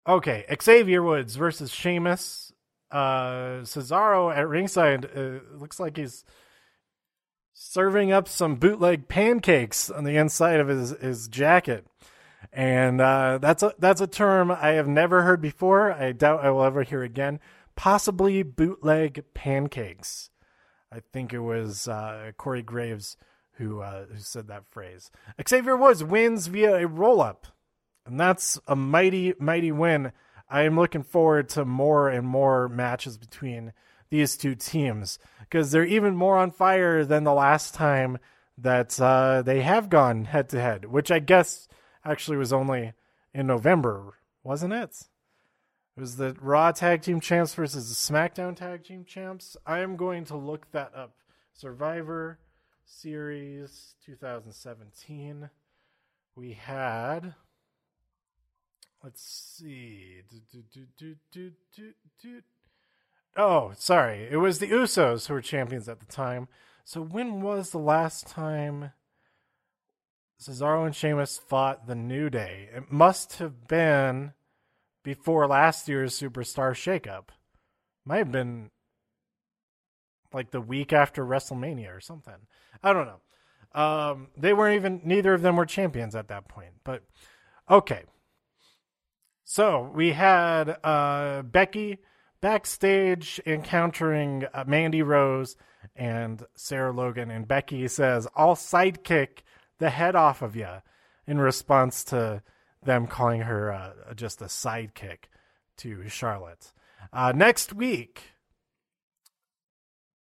Okay, 0.06 0.44
Xavier 0.62 1.02
Woods 1.02 1.36
versus 1.36 1.70
Sheamus. 1.70 2.52
Uh, 2.90 3.62
Cesaro 3.62 4.34
at 4.34 4.48
ringside 4.48 5.06
uh, 5.16 5.38
looks 5.56 5.78
like 5.78 5.96
he's 5.96 6.24
serving 7.52 8.10
up 8.10 8.26
some 8.26 8.56
bootleg 8.56 9.06
pancakes 9.06 9.90
on 9.90 10.04
the 10.04 10.16
inside 10.16 10.58
of 10.58 10.68
his, 10.68 10.90
his 11.00 11.28
jacket. 11.28 11.86
And 12.52 13.00
uh, 13.00 13.38
that's 13.38 13.62
a 13.62 13.74
that's 13.78 14.00
a 14.00 14.06
term 14.06 14.50
I 14.50 14.70
have 14.70 14.88
never 14.88 15.22
heard 15.22 15.42
before. 15.42 15.92
I 15.92 16.12
doubt 16.12 16.44
I 16.44 16.50
will 16.50 16.64
ever 16.64 16.82
hear 16.82 17.02
again. 17.02 17.38
Possibly 17.76 18.42
bootleg 18.42 19.24
pancakes. 19.34 20.30
I 20.90 21.00
think 21.12 21.32
it 21.32 21.40
was 21.40 21.86
uh, 21.86 22.32
Corey 22.36 22.62
Graves 22.62 23.16
who 23.52 23.80
uh, 23.80 24.06
who 24.06 24.18
said 24.18 24.48
that 24.48 24.66
phrase. 24.66 25.10
Xavier 25.46 25.76
Woods 25.76 26.02
wins 26.02 26.46
via 26.46 26.76
a 26.76 26.86
roll 26.86 27.20
up, 27.20 27.46
and 28.06 28.18
that's 28.18 28.58
a 28.66 28.76
mighty 28.76 29.34
mighty 29.38 29.72
win. 29.72 30.12
I 30.48 30.62
am 30.62 30.76
looking 30.76 31.02
forward 31.02 31.48
to 31.50 31.64
more 31.64 32.08
and 32.08 32.26
more 32.26 32.68
matches 32.68 33.16
between 33.16 33.72
these 34.10 34.36
two 34.36 34.54
teams 34.54 35.18
because 35.40 35.70
they're 35.70 35.84
even 35.84 36.16
more 36.16 36.36
on 36.36 36.50
fire 36.50 37.04
than 37.04 37.24
the 37.24 37.32
last 37.32 37.74
time 37.74 38.18
that 38.58 39.00
uh, 39.00 39.42
they 39.42 39.62
have 39.62 39.88
gone 39.88 40.24
head 40.24 40.48
to 40.50 40.60
head, 40.60 40.86
which 40.86 41.10
I 41.10 41.18
guess 41.18 41.68
actually 42.04 42.36
was 42.36 42.52
only 42.52 42.92
in 43.32 43.46
November, 43.46 44.14
wasn't 44.42 44.72
it? 44.72 45.06
It 45.96 46.00
was 46.00 46.16
the 46.16 46.36
Raw 46.40 46.72
Tag 46.72 47.02
Team 47.02 47.20
Champs 47.20 47.54
versus 47.54 47.88
the 47.88 48.12
SmackDown 48.12 48.56
Tag 48.56 48.84
Team 48.84 49.04
Champs. 49.04 49.56
I 49.66 49.80
am 49.80 49.96
going 49.96 50.24
to 50.26 50.36
look 50.36 50.70
that 50.72 50.92
up. 50.94 51.14
Survivor 51.52 52.38
Series 52.90 53.94
2017. 54.05 55.48
We 56.35 56.53
had, 56.53 57.35
let's 59.03 59.22
see. 59.22 60.22
Do, 60.29 60.62
do, 60.98 61.14
do, 61.33 62.42
oh, 63.37 63.72
sorry. 63.76 64.29
It 64.31 64.37
was 64.37 64.59
the 64.59 64.66
Usos 64.66 65.29
who 65.29 65.35
were 65.35 65.40
champions 65.40 65.88
at 65.88 66.00
the 66.00 66.07
time. 66.07 66.48
So 66.85 67.00
when 67.00 67.40
was 67.40 67.70
the 67.70 67.79
last 67.79 68.26
time 68.26 68.90
Cesaro 70.38 70.85
and 70.85 70.94
Sheamus 70.94 71.38
fought 71.38 71.87
the 71.87 71.94
New 71.94 72.29
Day? 72.29 72.68
It 72.74 72.90
must 72.90 73.38
have 73.38 73.68
been 73.68 74.33
before 75.03 75.46
last 75.46 75.88
year's 75.88 76.18
Superstar 76.18 76.72
Shakeup. 76.72 77.29
Might 78.05 78.18
have 78.18 78.33
been 78.33 78.70
like 80.32 80.50
the 80.50 80.60
week 80.60 80.92
after 80.92 81.24
WrestleMania 81.24 81.96
or 81.96 82.00
something. 82.00 82.34
I 82.82 82.92
don't 82.92 83.06
know. 83.06 83.80
Um, 83.80 84.28
they 84.36 84.52
weren't 84.52 84.76
even 84.76 85.00
neither 85.04 85.34
of 85.34 85.42
them 85.42 85.56
were 85.56 85.66
champions 85.66 86.14
at 86.14 86.28
that 86.28 86.48
point. 86.48 86.72
But 86.84 87.02
okay. 87.70 88.02
So 89.44 89.90
we 89.94 90.12
had 90.12 90.76
uh, 90.84 91.42
Becky 91.42 91.98
backstage 92.40 93.40
encountering 93.46 94.46
uh, 94.54 94.64
Mandy 94.66 95.02
Rose 95.02 95.56
and 95.96 96.44
Sarah 96.54 96.92
Logan, 96.92 97.30
and 97.30 97.46
Becky 97.46 97.86
says, 97.88 98.26
"I'll 98.36 98.56
sidekick 98.56 99.42
the 99.78 99.90
head 99.90 100.14
off 100.14 100.42
of 100.42 100.56
you," 100.56 100.68
in 101.26 101.38
response 101.38 102.04
to 102.04 102.42
them 102.82 103.06
calling 103.06 103.42
her 103.42 103.72
uh, 103.72 104.14
just 104.14 104.40
a 104.40 104.46
sidekick 104.46 105.24
to 105.78 106.08
Charlotte. 106.08 106.72
Uh, 107.12 107.32
next 107.34 107.72
week, 107.72 108.29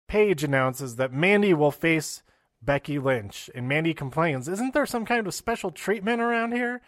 Paige 0.07 0.43
announces 0.43 0.95
that 0.95 1.13
Mandy 1.13 1.53
will 1.53 1.71
face 1.71 2.23
Becky 2.61 2.97
Lynch, 2.99 3.49
and 3.53 3.67
Mandy 3.67 3.93
complains, 3.93 4.47
Isn't 4.47 4.73
there 4.73 4.85
some 4.85 5.05
kind 5.05 5.27
of 5.27 5.33
special 5.33 5.71
treatment 5.71 6.21
around 6.21 6.53
here? 6.53 6.81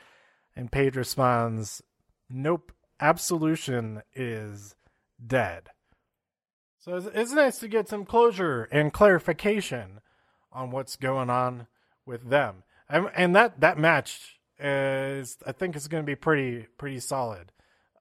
And 0.56 0.72
Paige 0.72 0.96
responds, 0.96 1.84
Nope, 2.30 2.72
absolution 3.00 4.02
is 4.16 4.76
dead. 5.26 5.70
So 6.80 6.96
it's, 7.14 7.34
nice 7.34 7.60
to 7.60 7.68
get 7.68 7.90
some 7.90 8.06
closure 8.06 8.64
and 8.72 8.94
clarification 8.94 10.00
on 10.54 10.72
what's 10.72 10.96
going 10.96 11.30
on 11.30 11.68
with 12.06 12.30
them. 12.30 12.64
And, 12.90 13.10
and 13.14 13.36
that, 13.36 13.60
that 13.60 13.78
match 13.78 14.40
is, 14.58 15.38
I 15.46 15.52
think, 15.52 15.76
is 15.76 15.90
going 15.90 16.04
to 16.04 16.08
be 16.08 16.16
pretty 16.16 16.68
pretty 16.78 17.00
solid. 17.02 17.52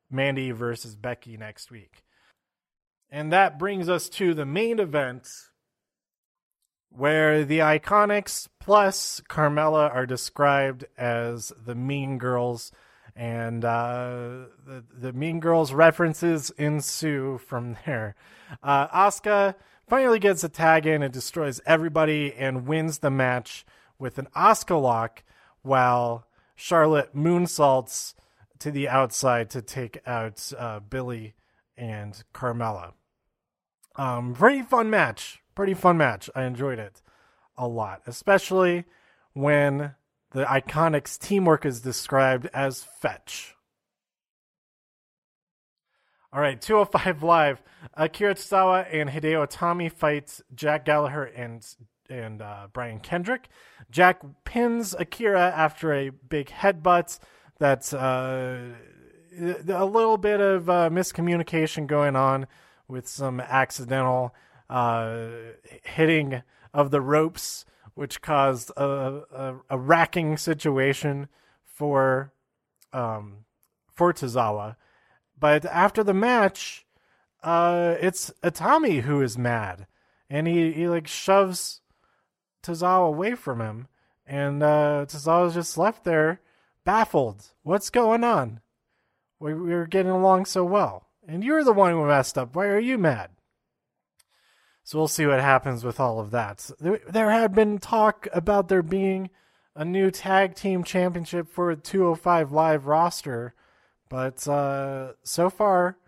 Mandy 0.09 0.52
versus 0.52 0.94
Becky 0.94 1.37
next 1.37 1.70
week. 1.70 2.05
And 3.11 3.33
that 3.33 3.59
brings 3.59 3.88
us 3.88 4.09
to 4.11 4.35
the 4.35 4.47
main 4.47 4.79
event 4.79 5.29
where 6.90 7.45
the 7.45 7.59
Iconics 7.59 8.49
plus 8.59 9.21
Carmella 9.29 9.95
are 9.95 10.07
described 10.07 10.87
as 10.97 11.53
the 11.64 11.75
mean 11.75 12.19
girls. 12.19 12.73
and 13.16 13.64
uh, 13.64 14.45
the 14.66 14.85
the 14.92 15.12
Mean 15.12 15.40
Girls 15.40 15.73
references 15.73 16.51
ensue 16.59 17.38
from 17.38 17.77
there. 17.87 18.14
Uh, 18.62 18.87
Asuka 18.88 19.55
finally 19.88 20.19
gets 20.19 20.45
a 20.45 20.49
tag 20.49 20.87
in 20.87 21.03
and 21.03 21.12
destroys 21.12 21.61
everybody 21.64 22.35
and 22.35 22.66
wins 22.66 22.99
the 22.99 23.11
match 23.11 23.64
with 23.99 24.19
an 24.19 24.29
Asuka 24.37 24.81
lock, 24.81 25.25
while 25.62 26.27
Charlotte 26.55 27.16
moonsaults 27.16 28.14
to 28.59 28.71
the 28.71 28.88
outside 28.88 29.49
to 29.51 29.62
take 29.62 29.99
out 30.07 30.53
uh, 30.59 30.81
Billie 30.81 31.35
and 31.77 32.23
Carmella. 32.35 32.93
Um, 33.97 34.35
pretty 34.35 34.62
fun 34.62 34.91
match. 34.91 35.41
Pretty 35.55 35.75
fun 35.75 35.97
match. 35.97 36.29
I 36.35 36.45
enjoyed 36.45 36.79
it 36.79 37.03
a 37.57 37.67
lot, 37.67 38.03
especially 38.07 38.85
when 39.33 39.95
the 40.33 40.45
Iconics 40.45 41.19
teamwork 41.19 41.65
is 41.65 41.81
described 41.81 42.49
as 42.53 42.85
fetch. 42.85 43.55
All 46.33 46.41
right, 46.41 46.61
205 46.61 47.23
Live. 47.23 47.62
Akira 47.95 48.35
Tozawa 48.35 48.87
and 48.93 49.09
Hideo 49.09 49.47
Itami 49.47 49.91
fight 49.91 50.41
Jack 50.55 50.85
Gallagher 50.85 51.25
and 51.25 51.67
and 52.11 52.43
uh, 52.43 52.69
Brian 52.73 53.01
Kendrick. 53.01 53.49
Jack 53.91 54.21
pins 54.45 54.95
Akira 54.99 55.53
after 55.57 55.93
a 55.93 56.11
big 56.11 56.49
headbutt. 56.49 57.19
That's 57.59 57.93
uh, 57.93 58.75
a 59.38 59.85
little 59.85 60.16
bit 60.16 60.40
of 60.40 60.68
uh, 60.70 60.90
miscommunication 60.90 61.87
going 61.87 62.16
on 62.16 62.46
with 62.88 63.09
some 63.09 63.40
accidental 63.40 64.35
uh, 64.70 65.27
hitting 65.85 66.42
of 66.72 66.90
the 66.90 67.01
ropes, 67.01 67.64
which 67.94 68.20
caused 68.20 68.70
a, 68.77 69.22
a, 69.33 69.55
a 69.70 69.79
racking 69.79 70.37
situation 70.37 71.29
for 71.64 72.33
um, 72.92 73.44
for 73.92 74.12
Tozawa. 74.12 74.77
But 75.38 75.64
after 75.66 76.03
the 76.03 76.14
match, 76.14 76.87
uh, 77.42 77.94
it's 78.01 78.33
Itami 78.42 79.03
who 79.03 79.20
is 79.20 79.37
mad, 79.37 79.87
and 80.31 80.46
he, 80.46 80.72
he 80.72 80.88
like 80.88 81.07
shoves 81.07 81.81
Tozawa 82.62 83.09
away 83.09 83.35
from 83.35 83.61
him, 83.61 83.88
and 84.27 84.62
uh, 84.62 85.07
Tozawa's 85.09 85.55
just 85.55 85.79
left 85.79 86.05
there, 86.05 86.40
baffled. 86.85 87.53
What's 87.62 87.90
going 87.90 88.25
on? 88.25 88.61
We, 89.38 89.55
we 89.55 89.75
were 89.75 89.87
getting 89.87 90.12
along 90.12 90.46
so 90.46 90.64
well, 90.64 91.09
and 91.27 91.44
you're 91.44 91.64
the 91.64 91.72
one 91.72 91.92
who 91.92 92.07
messed 92.07 92.38
up. 92.38 92.55
Why 92.55 92.66
are 92.66 92.79
you 92.79 92.99
mad? 92.99 93.31
So 94.83 94.99
we'll 94.99 95.09
see 95.09 95.27
what 95.27 95.40
happens 95.40 95.85
with 95.85 95.99
all 95.99 96.20
of 96.20 96.31
that. 96.31 96.70
There, 96.79 97.01
there 97.09 97.31
had 97.31 97.55
been 97.55 97.79
talk 97.79 98.29
about 98.33 98.68
there 98.68 98.83
being 98.83 99.31
a 99.75 99.85
new 99.85 100.11
tag 100.11 100.55
team 100.55 100.85
championship 100.85 101.49
for 101.49 101.70
a 101.70 101.77
205 101.77 102.53
live 102.53 102.87
roster, 102.87 103.55
but 104.09 104.46
uh, 104.46 105.12
so 105.22 105.51
far 105.51 105.99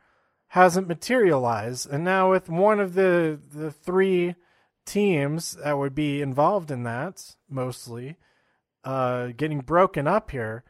hasn't 0.49 0.89
materialized. 0.89 1.91
And 1.91 2.05
now 2.05 2.31
with 2.31 2.49
one 2.49 2.81
of 2.81 2.95
the 2.95 3.39
the 3.53 3.71
three 3.71 4.37
teams 4.87 5.53
that 5.63 5.77
would 5.77 5.95
be 5.95 6.23
involved 6.23 6.71
in 6.71 6.85
that, 6.85 7.37
mostly, 7.49 8.17
uh, 8.85 9.29
getting 9.37 9.61
broken 9.61 10.07
up 10.07 10.31
here, 10.31 10.65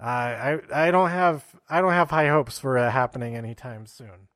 I 0.00 0.60
I 0.72 0.90
don't 0.90 1.10
have 1.10 1.44
I 1.68 1.80
don't 1.80 1.92
have 1.92 2.10
high 2.10 2.28
hopes 2.28 2.58
for 2.58 2.76
it 2.78 2.90
happening 2.90 3.36
anytime 3.36 3.86
soon. 3.86 4.28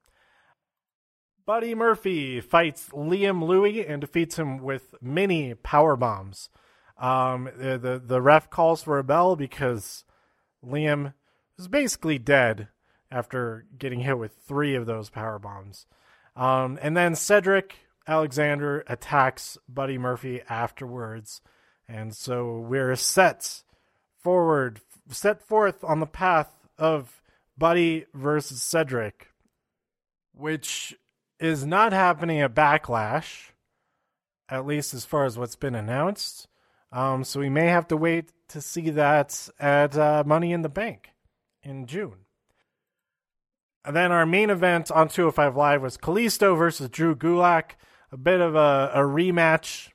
Buddy 1.47 1.75
Murphy 1.75 2.41
fights 2.41 2.89
Liam 2.91 3.47
Louie 3.47 3.85
and 3.87 4.01
defeats 4.01 4.39
him 4.39 4.59
with 4.59 4.95
many 5.03 5.55
power 5.55 5.97
bombs. 5.97 6.49
Um, 6.99 7.51
the, 7.57 7.79
the 7.79 8.03
the 8.05 8.23
ref 8.23 8.51
calls 8.51 8.83
for 8.83 8.99
a 8.99 9.05
bell 9.05 9.37
because 9.37 10.05
Liam 10.65 11.13
is 11.59 11.69
basically 11.69 12.19
dead 12.19 12.69
after 13.11 13.67
getting 13.79 14.01
hit 14.01 14.19
with 14.19 14.33
three 14.47 14.75
of 14.75 14.87
those 14.87 15.11
power 15.11 15.39
bombs. 15.39 15.87
Um, 16.37 16.79
and 16.83 16.97
then 16.97 17.15
Cedric 17.15 17.77
Alexander 18.07 18.85
attacks 18.87 19.57
Buddy 19.69 19.99
Murphy 19.99 20.43
afterwards, 20.49 21.41
and 21.89 22.15
so 22.15 22.59
we're 22.59 22.97
set 22.97 23.63
forward 24.19 24.81
set 25.11 25.43
forth 25.43 25.85
on 25.85 26.01
the 26.01 26.07
path 26.07 26.51
of 26.79 27.23
Buddy 27.57 28.07
versus 28.15 28.63
Cedric, 28.63 29.29
which 30.33 30.95
is 31.39 31.67
not 31.67 31.93
happening 31.93 32.41
at 32.41 32.55
Backlash, 32.55 33.51
at 34.49 34.67
least 34.67 34.95
as 34.95 35.05
far 35.05 35.25
as 35.25 35.39
what's 35.39 35.57
been 35.57 35.75
announced. 35.75 36.49
Um, 36.93 37.25
so 37.25 37.41
we 37.41 37.49
may 37.49 37.67
have 37.67 37.89
to 37.89 37.97
wait 37.97 38.33
to 38.49 38.61
see 38.61 38.91
that 38.91 39.49
at 39.59 39.97
uh, 39.97 40.23
Money 40.27 40.53
in 40.53 40.63
the 40.63 40.69
Bank 40.69 41.11
in 41.63 41.87
June. 41.87 42.25
And 43.85 43.95
then 43.95 44.13
our 44.13 44.25
main 44.25 44.49
event 44.49 44.91
on 44.91 45.09
205 45.09 45.57
Live 45.57 45.83
was 45.83 45.99
Kalisto 45.99 46.57
versus 46.57 46.89
Drew 46.89 47.15
Gulak, 47.15 47.73
a 48.11 48.17
bit 48.17 48.41
of 48.41 48.55
a, 48.55 48.91
a 48.95 49.01
rematch 49.01 49.91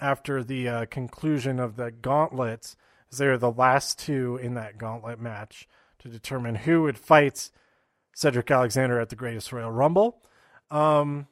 after 0.00 0.42
the 0.42 0.68
uh, 0.68 0.86
conclusion 0.86 1.58
of 1.60 1.76
the 1.76 1.90
gauntlet 1.90 2.74
as 3.10 3.18
they 3.18 3.26
were 3.26 3.38
the 3.38 3.50
last 3.50 3.98
two 3.98 4.38
in 4.42 4.54
that 4.54 4.78
gauntlet 4.78 5.20
match 5.20 5.68
to 6.00 6.08
determine 6.08 6.54
who 6.54 6.82
would 6.82 6.98
fight 6.98 7.50
Cedric 8.14 8.50
Alexander 8.50 9.00
at 9.00 9.08
the 9.08 9.16
Greatest 9.16 9.52
Royal 9.52 9.70
Rumble. 9.70 10.22
Um, 10.70 11.26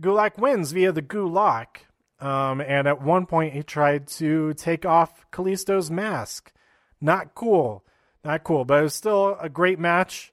Gulak 0.00 0.38
wins 0.38 0.72
via 0.72 0.92
the 0.92 1.02
Gulak. 1.02 1.86
Um, 2.20 2.60
and 2.60 2.88
at 2.88 3.02
one 3.02 3.26
point, 3.26 3.54
he 3.54 3.62
tried 3.62 4.06
to 4.08 4.54
take 4.54 4.86
off 4.86 5.26
Kalisto's 5.30 5.90
mask. 5.90 6.52
Not 7.00 7.34
cool. 7.34 7.84
Not 8.24 8.44
cool, 8.44 8.64
but 8.64 8.80
it 8.80 8.82
was 8.84 8.94
still 8.94 9.36
a 9.40 9.48
great 9.48 9.78
match. 9.78 10.32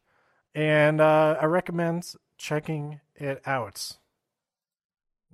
And 0.55 1.01
uh, 1.01 1.37
I 1.41 1.45
recommend 1.45 2.13
checking 2.37 3.01
it 3.15 3.41
out. 3.45 3.97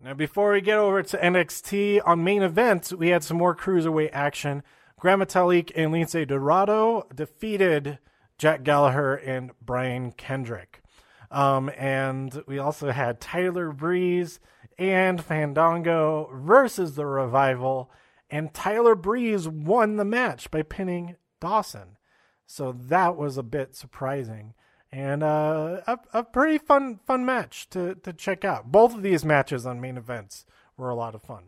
Now, 0.04 0.14
before 0.14 0.54
we 0.54 0.62
get 0.62 0.78
over 0.78 1.02
to 1.02 1.18
NXT 1.18 2.02
on 2.06 2.24
main 2.24 2.44
event, 2.44 2.94
we 2.96 3.10
had 3.10 3.24
some 3.24 3.38
more 3.38 3.56
cruiserweight 3.56 4.12
action. 4.14 4.64
Gran 5.00 5.20
Metalik 5.20 5.72
and 5.76 5.94
Lince 5.94 6.28
Dorado 6.28 7.08
defeated 7.14 8.00
Jack 8.38 8.64
Gallagher 8.64 9.16
and 9.16 9.52
Brian 9.62 10.12
Kendrick. 10.12 10.82
Um, 11.30 11.70
and 11.78 12.42
we 12.48 12.58
also 12.58 12.92
had 12.92 13.22
Tyler 13.22 13.72
Breeze 13.72 14.40
and 14.78 15.24
Fandango 15.24 16.30
versus 16.34 16.96
the 16.96 17.06
Revival. 17.06 17.92
And 18.30 18.54
Tyler 18.54 18.96
Breeze 18.96 19.48
won 19.48 19.98
the 19.98 20.06
match 20.06 20.50
by 20.50 20.64
pinning 20.64 21.16
Dawson. 21.40 21.98
So 22.46 22.72
that 22.72 23.16
was 23.16 23.38
a 23.38 23.44
bit 23.44 23.76
surprising. 23.76 24.54
And 24.92 25.22
uh, 25.22 25.82
a, 25.86 26.00
a 26.14 26.24
pretty 26.24 26.58
fun 26.58 27.02
fun 27.06 27.26
match 27.26 27.70
to, 27.72 27.96
to 27.96 28.14
check 28.14 28.46
out. 28.46 28.72
Both 28.72 28.96
of 28.96 29.04
these 29.04 29.26
matches 29.26 29.66
on 29.66 29.82
main 29.82 29.98
events 29.98 30.46
were 30.78 30.90
a 30.90 30.96
lot 30.96 31.14
of 31.14 31.22
fun. 31.22 31.44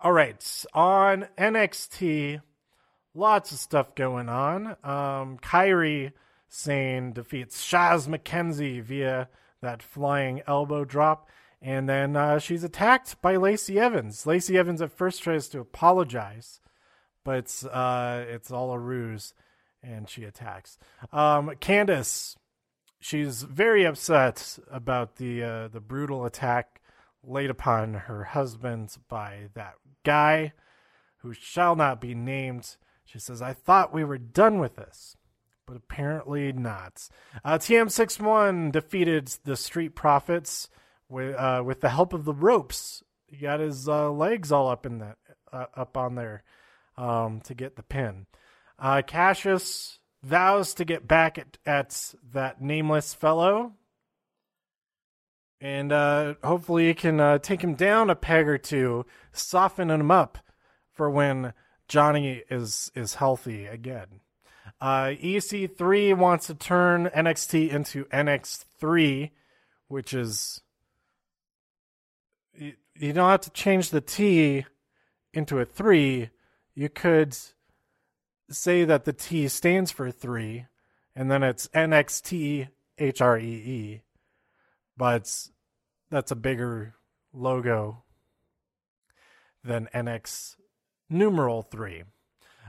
All 0.00 0.12
right, 0.12 0.64
on 0.74 1.28
NXT, 1.38 2.42
lots 3.14 3.52
of 3.52 3.58
stuff 3.58 3.94
going 3.94 4.28
on. 4.28 4.76
Um, 4.82 5.38
Kairi 5.38 6.12
Sane 6.48 7.12
defeats 7.12 7.64
Shaz 7.64 8.06
McKenzie 8.08 8.82
via 8.82 9.28
that 9.60 9.82
flying 9.82 10.42
elbow 10.46 10.84
drop. 10.84 11.28
And 11.60 11.88
then 11.88 12.14
uh, 12.14 12.38
she's 12.38 12.62
attacked 12.62 13.20
by 13.22 13.36
Lacey 13.36 13.80
Evans. 13.80 14.26
Lacey 14.26 14.58
Evans 14.58 14.82
at 14.82 14.92
first 14.92 15.22
tries 15.22 15.48
to 15.48 15.60
apologize, 15.60 16.60
but 17.24 17.50
uh, 17.72 18.22
it's 18.28 18.50
all 18.50 18.72
a 18.72 18.78
ruse, 18.78 19.32
and 19.82 20.08
she 20.08 20.24
attacks. 20.24 20.78
Um, 21.10 21.52
Candice, 21.62 22.36
she's 23.00 23.42
very 23.42 23.84
upset 23.84 24.58
about 24.70 25.16
the 25.16 25.42
uh, 25.42 25.68
the 25.68 25.80
brutal 25.80 26.26
attack 26.26 26.82
laid 27.26 27.48
upon 27.48 27.94
her 27.94 28.24
husband 28.24 28.94
by 29.08 29.48
that 29.54 29.74
guy 30.04 30.52
who 31.18 31.32
shall 31.32 31.74
not 31.74 31.98
be 31.98 32.14
named. 32.14 32.76
She 33.04 33.18
says, 33.18 33.42
I 33.42 33.52
thought 33.52 33.94
we 33.94 34.04
were 34.04 34.18
done 34.18 34.58
with 34.58 34.76
this, 34.76 35.16
but 35.66 35.76
apparently 35.76 36.52
not. 36.52 37.08
Uh, 37.44 37.58
TM61 37.58 38.72
defeated 38.72 39.28
the 39.44 39.56
Street 39.56 39.94
Profits 39.94 40.68
with, 41.08 41.36
uh, 41.36 41.62
with 41.64 41.80
the 41.80 41.90
help 41.90 42.12
of 42.12 42.24
the 42.24 42.34
ropes. 42.34 43.02
He 43.26 43.36
got 43.36 43.60
his 43.60 43.88
uh, 43.88 44.10
legs 44.10 44.50
all 44.50 44.68
up 44.68 44.86
in 44.86 44.98
that, 44.98 45.18
uh, 45.52 45.66
up 45.74 45.96
on 45.96 46.14
there 46.14 46.42
um, 46.96 47.40
to 47.42 47.54
get 47.54 47.76
the 47.76 47.82
pin. 47.82 48.26
Uh, 48.78 49.02
Cassius 49.06 49.98
vows 50.22 50.74
to 50.74 50.84
get 50.84 51.06
back 51.06 51.38
at, 51.38 51.58
at 51.66 52.14
that 52.32 52.60
nameless 52.60 53.14
fellow. 53.14 53.74
And 55.60 55.92
uh, 55.92 56.34
hopefully, 56.42 56.88
he 56.88 56.94
can 56.94 57.40
take 57.40 57.62
him 57.62 57.74
down 57.74 58.10
a 58.10 58.14
peg 58.14 58.48
or 58.48 58.58
two, 58.58 59.06
soften 59.32 59.90
him 59.90 60.10
up 60.10 60.38
for 60.92 61.08
when 61.08 61.54
Johnny 61.88 62.42
is 62.50 62.90
is 62.94 63.14
healthy 63.14 63.66
again. 63.66 64.20
Uh, 64.80 65.14
EC3 65.22 66.16
wants 66.16 66.46
to 66.46 66.54
turn 66.54 67.06
NXT 67.06 67.70
into 67.70 68.04
NX3, 68.06 69.30
which 69.88 70.14
is 70.14 70.62
you, 72.54 72.74
you 72.96 73.12
don't 73.12 73.30
have 73.30 73.42
to 73.42 73.50
change 73.50 73.90
the 73.90 74.00
T 74.00 74.64
into 75.32 75.58
a 75.58 75.64
three. 75.64 76.30
You 76.74 76.88
could 76.88 77.36
say 78.50 78.84
that 78.84 79.04
the 79.04 79.12
T 79.12 79.48
stands 79.48 79.90
for 79.90 80.10
three, 80.10 80.66
and 81.14 81.30
then 81.30 81.42
it's 81.42 81.68
NXT 81.68 82.68
H 82.98 83.20
R 83.20 83.38
E 83.38 83.42
E, 83.42 84.02
but 84.96 85.48
that's 86.10 86.30
a 86.30 86.36
bigger 86.36 86.94
logo 87.32 88.04
than 89.62 89.88
NX 89.94 90.56
numeral 91.14 91.62
three. 91.62 92.02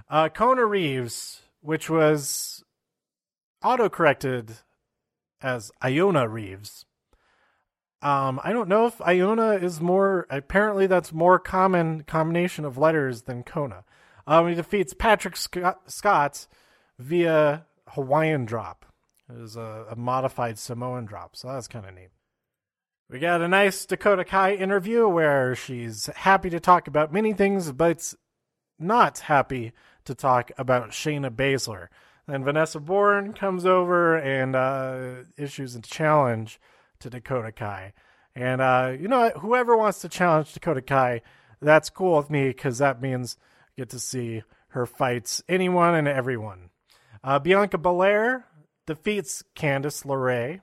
Uh, 0.10 0.30
Kona 0.30 0.66
Reeves, 0.66 1.42
which 1.62 1.90
was 1.90 2.64
auto 3.64 3.90
corrected 3.90 4.52
as 5.42 5.72
Iona 5.84 6.28
Reeves. 6.30 6.86
Um, 8.02 8.40
I 8.44 8.54
don't 8.54 8.70
know 8.70 8.86
if 8.86 9.02
Iona 9.02 9.54
is 9.54 9.82
more. 9.82 10.28
Apparently, 10.30 10.86
that's 10.86 11.12
more 11.12 11.40
common 11.40 12.04
combination 12.04 12.64
of 12.64 12.78
letters 12.78 13.24
than 13.24 13.44
Kona. 13.44 13.84
Um, 14.28 14.48
he 14.48 14.56
defeats 14.56 14.94
Patrick 14.94 15.36
Scott, 15.36 15.92
Scott 15.92 16.48
via 17.00 17.66
Hawaiian 17.90 18.46
drop. 18.46 18.86
It 19.28 19.40
was 19.40 19.56
a, 19.56 19.86
a 19.90 19.96
modified 19.96 20.60
Samoan 20.60 21.06
drop, 21.06 21.36
so 21.36 21.48
that's 21.48 21.68
kind 21.68 21.86
of 21.86 21.96
neat. 21.96 22.10
We 23.10 23.20
got 23.20 23.42
a 23.42 23.48
nice 23.48 23.86
Dakota 23.86 24.24
Kai 24.24 24.54
interview 24.54 25.08
where 25.08 25.56
she's 25.56 26.08
happy 26.16 26.50
to 26.52 26.60
talk 26.60 26.88
about 26.88 27.14
many 27.14 27.34
things, 27.34 27.72
but 27.72 28.14
not 28.80 29.20
happy 29.20 29.74
to 30.06 30.16
talk 30.16 30.52
about 30.58 30.92
Shayna 30.92 31.30
Baszler. 31.30 31.88
Then 32.28 32.44
Vanessa 32.44 32.80
Borne 32.80 33.34
comes 33.34 33.66
over 33.66 34.16
and 34.18 34.56
uh, 34.56 35.24
issues 35.38 35.76
a 35.76 35.82
challenge 35.82 36.60
to 37.00 37.10
Dakota 37.10 37.52
Kai. 37.52 37.94
And 38.36 38.62
uh, 38.62 38.94
you 39.00 39.08
know, 39.08 39.30
whoever 39.30 39.78
wants 39.78 40.02
to 40.02 40.10
challenge 40.10 40.54
Dakota 40.54 40.82
Kai, 40.82 41.22
that's 41.62 41.90
cool 41.90 42.18
with 42.18 42.30
me 42.30 42.48
because 42.48 42.80
that 42.80 43.02
means 43.02 43.38
get 43.78 43.90
to 43.90 44.00
see 44.00 44.44
her 44.70 44.86
fights 44.86 45.44
anyone 45.48 45.96
and 45.96 46.08
everyone. 46.08 46.70
Uh, 47.24 47.40
Bianca 47.40 47.78
Belair 47.78 48.46
defeats 48.86 49.44
Candice 49.56 50.06
LeRae. 50.06 50.62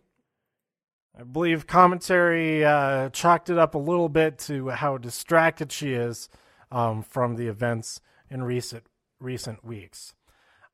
I 1.19 1.25
believe 1.25 1.67
commentary 1.67 2.65
uh, 2.65 3.11
chalked 3.11 3.51
it 3.51 3.59
up 3.59 3.75
a 3.75 3.79
little 3.79 4.09
bit 4.09 4.39
to 4.41 4.71
how 4.71 4.97
distracted 4.97 5.71
she 5.71 5.93
is 5.93 6.29
um, 6.73 7.03
from 7.03 7.37
the 7.37 7.47
events 7.47 8.01
in 8.29 8.43
recent 8.43 8.85
recent 9.21 9.65
weeks. 9.65 10.15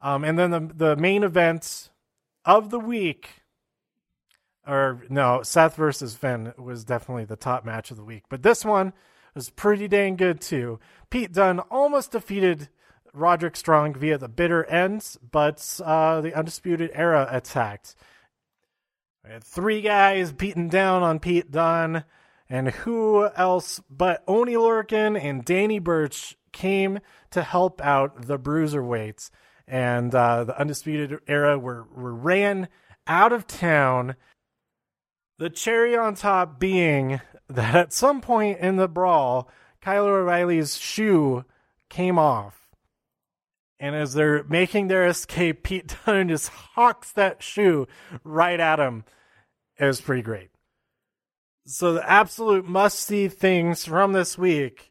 Um, 0.01 0.25
and 0.25 0.39
then 0.39 0.51
the 0.51 0.71
the 0.75 0.97
main 0.97 1.25
event 1.25 1.91
of 2.45 2.71
the 2.71 2.79
week, 2.79 3.43
or 4.67 5.03
no, 5.11 5.43
Seth 5.43 5.77
versus 5.77 6.15
Finn 6.15 6.55
was 6.57 6.85
definitely 6.85 7.25
the 7.25 7.37
top 7.37 7.65
match 7.65 7.91
of 7.91 7.97
the 7.97 8.05
week. 8.05 8.25
But 8.31 8.43
this 8.43 8.65
one 8.65 8.93
was 9.35 9.51
pretty 9.51 9.89
dang 9.89 10.17
good 10.17 10.41
too. 10.41 10.79
Pete 11.11 11.33
Dunne 11.33 11.61
almost 11.61 12.13
defeated 12.13 12.69
Roderick 13.13 13.57
Strong 13.57 13.95
via 13.95 14.19
the 14.19 14.29
bitter 14.29 14.65
ends, 14.65 15.19
but 15.31 15.81
uh, 15.85 16.21
the 16.21 16.35
Undisputed 16.35 16.91
Era 16.95 17.27
attacked. 17.31 17.95
We 19.25 19.31
had 19.31 19.45
three 19.45 19.81
guys 19.81 20.33
beating 20.33 20.69
down 20.69 21.03
on 21.03 21.19
Pete 21.19 21.51
Dunne, 21.51 22.05
and 22.51 22.69
who 22.69 23.29
else 23.37 23.81
but 23.91 24.23
Oni 24.27 24.55
Lorcan 24.55 25.21
and 25.21 25.45
Danny 25.45 25.79
Burch 25.79 26.37
came 26.53 26.99
to 27.31 27.43
help 27.43 27.81
out 27.81 28.27
the 28.27 28.39
Bruiserweights. 28.39 29.31
And 29.67 30.15
uh, 30.15 30.45
the 30.45 30.59
Undisputed 30.59 31.21
Era 31.27 31.59
were, 31.59 31.87
were 31.95 32.15
ran 32.15 32.69
out 33.07 33.33
of 33.33 33.47
town. 33.47 34.17
The 35.39 35.51
cherry 35.51 35.97
on 35.97 36.15
top 36.15 36.59
being 36.59 37.21
that 37.49 37.75
at 37.75 37.93
some 37.93 38.21
point 38.21 38.61
in 38.61 38.77
the 38.77 38.89
brawl, 38.89 39.51
Kyle 39.81 40.07
O'Reilly's 40.07 40.77
shoe 40.77 41.45
came 41.89 42.19
off. 42.19 42.55
And 43.81 43.95
as 43.95 44.15
they're 44.15 44.43
making 44.45 44.89
their 44.89 45.07
escape, 45.07 45.63
Pete 45.63 45.95
Dunne 46.07 46.29
just 46.29 46.49
hawks 46.49 47.13
that 47.13 47.43
shoe 47.43 47.87
right 48.25 48.59
at 48.59 48.81
him. 48.81 49.05
It 49.79 49.85
was 49.85 50.01
pretty 50.01 50.23
great. 50.23 50.51
So 51.71 51.93
the 51.93 52.11
absolute 52.11 52.67
must 52.67 52.99
see 52.99 53.29
things 53.29 53.85
from 53.85 54.15
this 54.15 54.39
week 54.39 54.91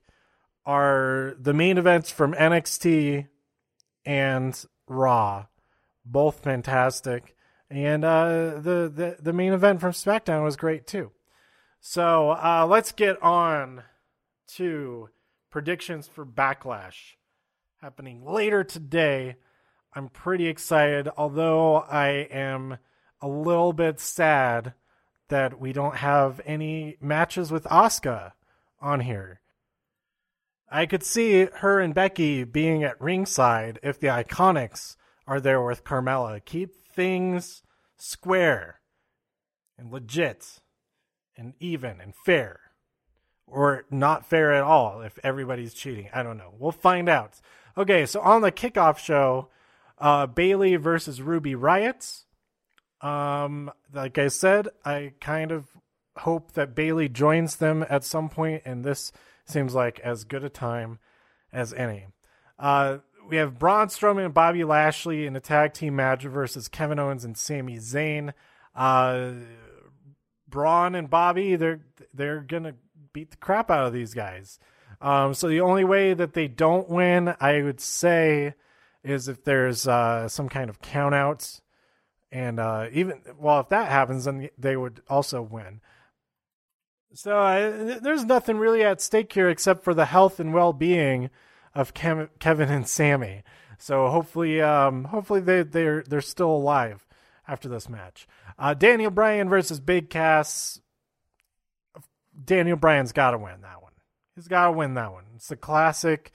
are 0.64 1.34
the 1.40 1.52
main 1.52 1.80
events 1.80 2.12
from 2.12 2.36
NXT 2.36 3.28
and 4.06 4.66
Raw. 4.88 5.48
Both 6.06 6.44
fantastic. 6.44 7.36
And 7.72 8.06
uh, 8.06 8.60
the, 8.60 8.92
the, 8.94 9.18
the 9.20 9.34
main 9.34 9.54
event 9.54 9.82
from 9.82 9.92
SmackDown 9.92 10.44
was 10.44 10.56
great 10.56 10.86
too. 10.86 11.10
So 11.80 12.30
uh, 12.30 12.68
let's 12.70 12.92
get 12.92 13.20
on 13.24 13.82
to 14.50 15.10
predictions 15.50 16.08
for 16.08 16.28
Backlash 16.28 17.16
happening 17.82 18.24
later 18.24 18.64
today. 18.64 19.38
I'm 19.96 20.10
pretty 20.10 20.46
excited, 20.46 21.10
although 21.18 21.78
I 21.78 22.28
am 22.30 22.78
a 23.20 23.28
little 23.28 23.74
bit 23.74 24.00
sad 24.00 24.76
that 25.30 25.60
we 25.60 25.74
don't 25.74 25.98
have 25.98 26.42
any 26.46 26.98
matches 27.02 27.52
with 27.52 27.64
Asuka 27.66 28.34
on 28.82 29.02
here. 29.02 29.42
I 30.70 30.86
could 30.86 31.04
see 31.04 31.46
her 31.46 31.80
and 31.80 31.94
Becky 31.94 32.44
being 32.44 32.84
at 32.84 33.00
ringside 33.00 33.80
if 33.84 34.00
the 34.00 34.08
Iconics 34.08 34.98
are 35.26 35.40
there 35.40 35.62
with 35.62 35.84
Carmella. 35.84 36.44
Keep 36.44 36.88
things 36.92 37.64
square 37.98 38.82
and 39.78 39.92
legit 39.92 40.60
and 41.38 41.54
even 41.60 42.02
and 42.02 42.14
fair. 42.16 42.60
Or 43.46 43.86
not 43.90 44.26
fair 44.26 44.54
at 44.54 44.64
all 44.64 45.02
if 45.02 45.18
everybody's 45.24 45.74
cheating. 45.74 46.10
I 46.14 46.22
don't 46.22 46.38
know. 46.38 46.54
We'll 46.58 46.74
find 46.74 47.08
out. 47.08 47.40
Okay, 47.78 48.06
so 48.06 48.20
on 48.20 48.42
the 48.42 48.52
kickoff 48.52 48.98
show, 48.98 49.50
uh, 50.00 50.28
Bayley 50.28 50.76
versus 50.76 51.22
Ruby 51.22 51.54
Riott. 51.56 52.24
Um, 53.02 53.72
like 53.94 54.18
I 54.18 54.28
said, 54.28 54.70
I 54.84 55.14
kind 55.22 55.52
of 55.52 55.68
hope 56.18 56.54
that 56.54 56.76
Bayley 56.76 57.10
joins 57.10 57.58
them 57.58 57.86
at 57.90 58.04
some 58.04 58.30
point, 58.30 58.64
and 58.66 58.84
this 58.84 59.12
seems 59.46 59.76
like 59.76 60.00
as 60.00 60.24
good 60.24 60.44
a 60.44 60.50
time 60.50 61.00
as 61.54 61.74
any. 61.74 62.08
Uh, 62.58 62.98
we 63.30 63.38
have 63.38 63.60
Braun 63.60 63.88
Strowman 63.88 64.26
and 64.26 64.34
Bobby 64.34 64.64
Lashley 64.64 65.26
in 65.26 65.36
a 65.36 65.40
tag 65.40 65.74
team 65.74 65.96
match 65.96 66.24
versus 66.24 66.68
Kevin 66.68 67.00
Owens 67.00 67.26
and 67.26 67.38
Sami 67.38 67.78
Zayn. 67.78 68.34
Uh, 68.76 69.34
Braun 70.48 70.96
and 70.96 71.10
Bobby, 71.10 71.56
they're 71.56 71.82
they're 72.14 72.42
gonna 72.42 72.74
beat 73.14 73.32
the 73.32 73.38
crap 73.38 73.70
out 73.70 73.86
of 73.86 73.94
these 73.94 74.14
guys. 74.14 74.60
Um, 75.02 75.34
so 75.34 75.48
the 75.48 75.62
only 75.62 75.84
way 75.84 76.14
that 76.14 76.34
they 76.34 76.48
don't 76.48 76.90
win, 76.90 77.36
I 77.40 77.62
would 77.62 77.80
say, 77.80 78.56
is 79.04 79.28
if 79.28 79.44
there's 79.44 79.88
uh, 79.88 80.28
some 80.28 80.50
kind 80.50 80.70
of 80.70 80.82
countouts, 80.82 81.62
and 82.32 82.60
uh, 82.60 82.88
even 82.92 83.22
well, 83.38 83.60
if 83.60 83.70
that 83.70 83.90
happens, 83.90 84.26
then 84.26 84.50
they 84.58 84.76
would 84.76 85.02
also 85.10 85.42
win. 85.42 85.82
So 87.14 87.38
uh, 87.38 88.00
there's 88.00 88.26
nothing 88.26 88.58
really 88.58 88.84
at 88.84 89.02
stake 89.02 89.32
here 89.32 89.50
except 89.50 89.84
for 89.84 89.94
the 89.94 90.06
health 90.06 90.40
and 90.40 90.54
well-being 90.54 91.30
of 91.74 91.94
Kev- 91.94 92.30
Kevin 92.40 92.70
and 92.70 92.88
Sami. 92.88 93.44
So 93.80 94.10
hopefully, 94.10 94.62
um, 94.62 95.06
hopefully 95.06 95.40
they 95.40 95.64
they're 95.64 96.04
they're 96.04 96.22
still 96.22 96.52
alive 96.52 97.06
after 97.48 97.70
this 97.70 97.88
match. 97.88 98.28
Uh, 98.60 98.74
Daniel 98.74 99.12
Bryan 99.12 99.50
versus 99.50 99.80
Big 99.80 100.10
Cass. 100.10 100.82
Daniel 102.44 102.78
Bryan's 102.78 103.14
got 103.14 103.32
to 103.32 103.38
win 103.38 103.62
that 103.62 103.82
one. 103.82 103.94
He's 104.36 104.48
got 104.48 104.66
to 104.66 104.72
win 104.72 104.94
that 104.96 105.12
one. 105.12 105.24
It's 105.36 105.48
the 105.48 105.56
classic 105.56 106.32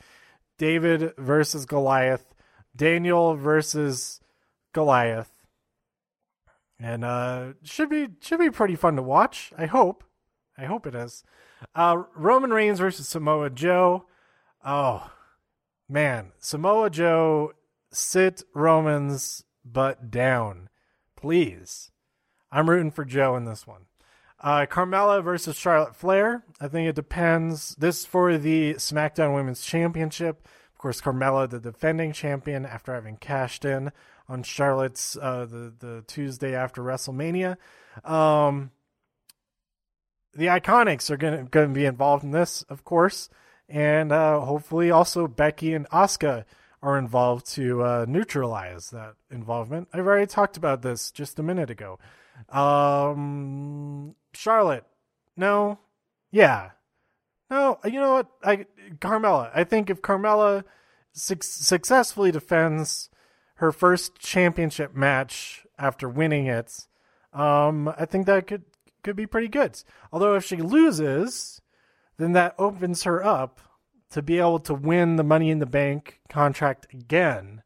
David 0.59 1.13
versus 1.17 1.67
Goliath, 1.67 2.35
Daniel 2.75 3.35
versus 3.35 4.21
Goliath, 4.73 5.32
and 6.83 7.05
uh, 7.05 7.53
should 7.63 7.89
be 7.89 8.09
should 8.21 8.41
be 8.41 8.51
pretty 8.51 8.77
fun 8.77 8.97
to 8.97 9.03
watch. 9.03 9.53
I 9.57 9.67
hope. 9.67 10.05
I 10.59 10.65
hope 10.65 10.87
it 10.87 10.95
is. 10.95 11.25
Uh, 11.75 12.03
Roman 12.15 12.51
Reigns 12.51 12.81
versus 12.81 13.09
Samoa 13.09 13.51
Joe. 13.51 14.05
Oh 14.65 15.11
man, 15.89 16.33
Samoa 16.39 16.91
Joe, 16.91 17.53
sit 17.93 18.43
Roman's 18.55 19.45
butt 19.65 20.11
down, 20.11 20.69
please. 21.17 21.91
I'm 22.51 22.69
rooting 22.69 22.91
for 22.91 23.05
Joe 23.05 23.37
in 23.37 23.45
this 23.45 23.67
one. 23.67 23.87
Uh, 24.41 24.67
Carmella 24.67 25.23
versus 25.23 25.57
Charlotte 25.57 25.95
Flair. 25.95 26.45
I 26.61 26.67
think 26.67 26.89
it 26.89 26.97
depends. 26.97 27.77
This 27.77 28.05
for 28.05 28.37
the 28.37 28.75
SmackDown 28.75 29.35
Women's 29.35 29.63
Championship. 29.63 30.49
Of 30.73 30.79
course, 30.79 31.01
Carmella, 31.01 31.49
the 31.49 31.61
defending 31.61 32.13
champion, 32.13 32.67
after 32.67 32.93
having 32.93 33.17
cashed 33.19 33.65
in 33.65 33.93
on 34.29 34.43
Charlotte's 34.43 35.17
uh, 35.17 35.47
the 35.47 35.73
the 35.79 36.05
Tuesday 36.07 36.55
after 36.55 36.83
WrestleMania. 36.83 37.57
Um, 38.05 38.71
the 40.35 40.47
Iconics 40.47 41.11
are 41.11 41.17
going 41.17 41.49
to 41.49 41.69
be 41.69 41.85
involved 41.85 42.25
in 42.25 42.31
this, 42.31 42.63
of 42.69 42.85
course, 42.85 43.29
and 43.69 44.13
uh, 44.13 44.41
hopefully 44.41 44.91
also 44.91 45.27
Becky 45.27 45.75
and 45.75 45.89
Asuka 45.91 46.45
are 46.83 46.99
involved 46.99 47.47
to 47.47 47.83
uh, 47.83 48.07
neutralize 48.09 48.91
that 48.91 49.15
involvement. 49.31 49.89
I've 49.93 50.07
already 50.07 50.27
talked 50.27 50.57
about 50.57 50.83
this 50.83 51.11
just 51.11 51.39
a 51.39 51.43
minute 51.43 51.71
ago. 51.71 51.99
Um, 52.49 54.15
Charlotte, 54.33 54.85
no, 55.37 55.79
yeah, 56.31 56.71
no. 57.51 57.79
You 57.85 58.01
know 58.01 58.15
what? 58.15 58.29
I 58.43 58.67
Carmella. 58.99 59.51
I 59.55 59.65
think 59.65 59.91
if 59.91 60.03
Carmella 60.03 60.65
su- 61.13 61.37
successfully 61.41 62.33
defends 62.33 63.11
her 63.63 63.71
first 63.71 64.19
championship 64.19 64.93
match 64.93 65.65
after 65.79 66.09
winning 66.09 66.47
it, 66.47 66.89
um, 67.33 67.89
I 67.97 68.07
think 68.07 68.27
that 68.27 68.49
could 68.49 68.65
could 69.05 69.15
be 69.15 69.27
pretty 69.27 69.47
good. 69.47 69.81
Although 70.13 70.35
if 70.35 70.45
she 70.45 70.57
loses, 70.57 71.63
then 72.19 72.33
that 72.33 72.57
opens 72.59 73.05
her 73.05 73.25
up 73.25 73.61
to 74.11 74.21
be 74.21 74.39
able 74.39 74.59
to 74.59 74.75
win 74.75 75.15
the 75.15 75.23
Money 75.23 75.49
in 75.51 75.61
the 75.61 75.67
Bank 75.67 76.21
contract 76.29 76.93
again. 76.93 77.63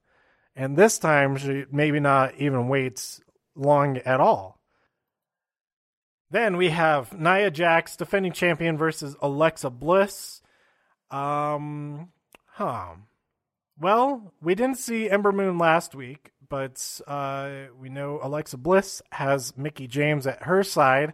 And 0.54 0.76
this 0.76 0.98
time, 0.98 1.38
she 1.38 1.64
maybe 1.72 1.98
not 1.98 2.34
even 2.36 2.68
waits 2.68 3.22
long 3.54 3.96
at 3.98 4.20
all. 4.20 4.60
Then 6.30 6.58
we 6.58 6.68
have 6.68 7.18
Nia 7.18 7.50
Jax, 7.50 7.96
defending 7.96 8.32
champion, 8.32 8.76
versus 8.76 9.16
Alexa 9.22 9.70
Bliss. 9.70 10.42
Um, 11.10 12.10
huh. 12.48 12.96
Well, 13.78 14.32
we 14.40 14.54
didn't 14.54 14.78
see 14.78 15.10
Ember 15.10 15.32
Moon 15.32 15.58
last 15.58 15.94
week, 15.94 16.32
but 16.48 17.00
uh, 17.06 17.50
we 17.78 17.90
know 17.90 18.18
Alexa 18.22 18.56
Bliss 18.56 19.02
has 19.12 19.56
Mickie 19.56 19.86
James 19.86 20.26
at 20.26 20.44
her 20.44 20.62
side. 20.62 21.12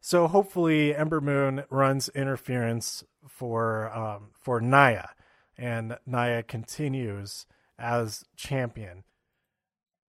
So 0.00 0.26
hopefully 0.26 0.94
Ember 0.94 1.20
Moon 1.20 1.64
runs 1.70 2.08
interference 2.08 3.04
for 3.28 3.94
um, 3.94 4.30
for 4.40 4.60
Nia, 4.60 5.10
and 5.56 5.96
Nia 6.06 6.42
continues 6.42 7.46
as 7.78 8.24
champion. 8.36 9.04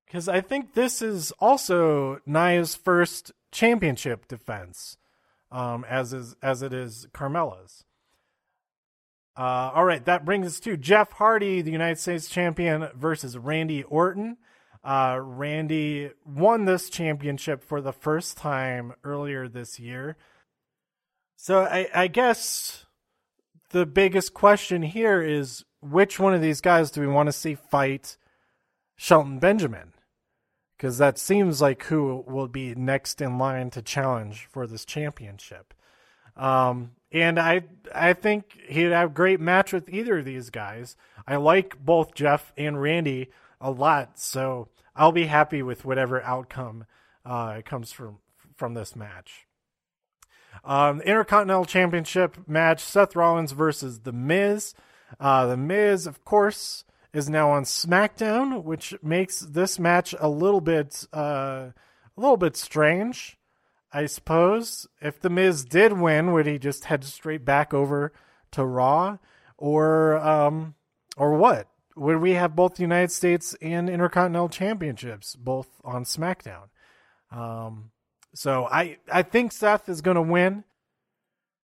Because 0.05 0.27
I 0.27 0.41
think 0.41 0.73
this 0.73 1.01
is 1.01 1.31
also 1.39 2.19
Nia's 2.25 2.75
first 2.75 3.33
championship 3.51 4.27
defense, 4.27 4.97
um, 5.51 5.85
as 5.87 6.13
is 6.13 6.35
as 6.41 6.61
it 6.61 6.73
is 6.73 7.07
Carmella's. 7.13 7.85
Uh, 9.35 9.71
all 9.73 9.85
right, 9.85 10.05
that 10.05 10.25
brings 10.25 10.45
us 10.45 10.59
to 10.59 10.77
Jeff 10.77 11.13
Hardy, 11.13 11.61
the 11.61 11.71
United 11.71 11.99
States 11.99 12.29
champion, 12.29 12.87
versus 12.95 13.37
Randy 13.37 13.83
Orton. 13.83 14.37
Uh, 14.83 15.17
Randy 15.21 16.11
won 16.25 16.65
this 16.65 16.89
championship 16.89 17.63
for 17.63 17.81
the 17.81 17.93
first 17.93 18.37
time 18.37 18.93
earlier 19.03 19.47
this 19.47 19.79
year. 19.79 20.17
So 21.35 21.61
I, 21.61 21.89
I 21.93 22.07
guess 22.07 22.85
the 23.71 23.85
biggest 23.85 24.33
question 24.33 24.83
here 24.83 25.21
is 25.21 25.65
which 25.81 26.19
one 26.19 26.33
of 26.33 26.41
these 26.41 26.61
guys 26.61 26.91
do 26.91 27.01
we 27.01 27.07
want 27.07 27.27
to 27.27 27.33
see 27.33 27.55
fight 27.55 28.17
Shelton 28.95 29.39
Benjamin? 29.39 29.93
Because 30.77 30.97
that 30.99 31.17
seems 31.17 31.61
like 31.61 31.83
who 31.85 32.23
will 32.27 32.47
be 32.47 32.75
next 32.75 33.21
in 33.21 33.37
line 33.37 33.69
to 33.71 33.81
challenge 33.81 34.47
for 34.51 34.67
this 34.67 34.85
championship. 34.85 35.73
Um, 36.35 36.91
and 37.11 37.39
I 37.39 37.63
I 37.93 38.13
think 38.13 38.59
he'd 38.67 38.91
have 38.91 39.11
a 39.11 39.13
great 39.13 39.39
match 39.39 39.71
with 39.71 39.89
either 39.89 40.19
of 40.19 40.25
these 40.25 40.49
guys. 40.49 40.95
I 41.27 41.35
like 41.35 41.83
both 41.83 42.13
Jeff 42.15 42.51
and 42.57 42.81
Randy 42.81 43.29
a 43.61 43.71
lot, 43.71 44.19
so 44.19 44.69
I'll 44.95 45.11
be 45.11 45.25
happy 45.25 45.61
with 45.61 45.85
whatever 45.85 46.21
outcome 46.21 46.85
uh, 47.25 47.61
comes 47.63 47.91
from 47.91 48.17
from 48.55 48.73
this 48.73 48.95
match. 48.95 49.47
Um, 50.63 51.01
Intercontinental 51.01 51.65
Championship 51.65 52.47
match: 52.47 52.81
Seth 52.81 53.15
Rollins 53.15 53.51
versus 53.51 54.01
The 54.01 54.11
Miz. 54.11 54.73
Uh, 55.19 55.45
the 55.45 55.57
Miz, 55.57 56.07
of 56.07 56.25
course, 56.25 56.83
is 57.13 57.29
now 57.29 57.51
on 57.51 57.63
SmackDown, 57.63 58.63
which 58.63 58.95
makes 59.03 59.39
this 59.39 59.77
match 59.77 60.15
a 60.19 60.29
little 60.29 60.61
bit 60.61 61.07
uh, 61.13 61.69
a 62.17 62.21
little 62.21 62.37
bit 62.37 62.57
strange. 62.57 63.37
I 63.93 64.07
suppose 64.07 64.87
if 65.01 65.19
the 65.19 65.29
Miz 65.29 65.63
did 65.63 65.93
win, 65.93 66.33
would 66.33 66.47
he 66.47 66.57
just 66.57 66.85
head 66.85 67.03
straight 67.03 67.45
back 67.45 67.73
over 67.73 68.11
to 68.51 68.65
Raw, 68.65 69.17
or 69.57 70.17
um, 70.17 70.75
or 71.15 71.35
what? 71.35 71.67
Would 71.95 72.17
we 72.17 72.31
have 72.31 72.55
both 72.55 72.79
United 72.79 73.11
States 73.11 73.55
and 73.61 73.87
Intercontinental 73.87 74.49
Championships 74.49 75.35
both 75.35 75.67
on 75.83 76.05
SmackDown? 76.05 76.69
Um, 77.31 77.91
so 78.33 78.65
I 78.65 78.97
I 79.11 79.21
think 79.21 79.51
Seth 79.51 79.87
is 79.87 80.01
going 80.01 80.15
to 80.15 80.21
win, 80.21 80.63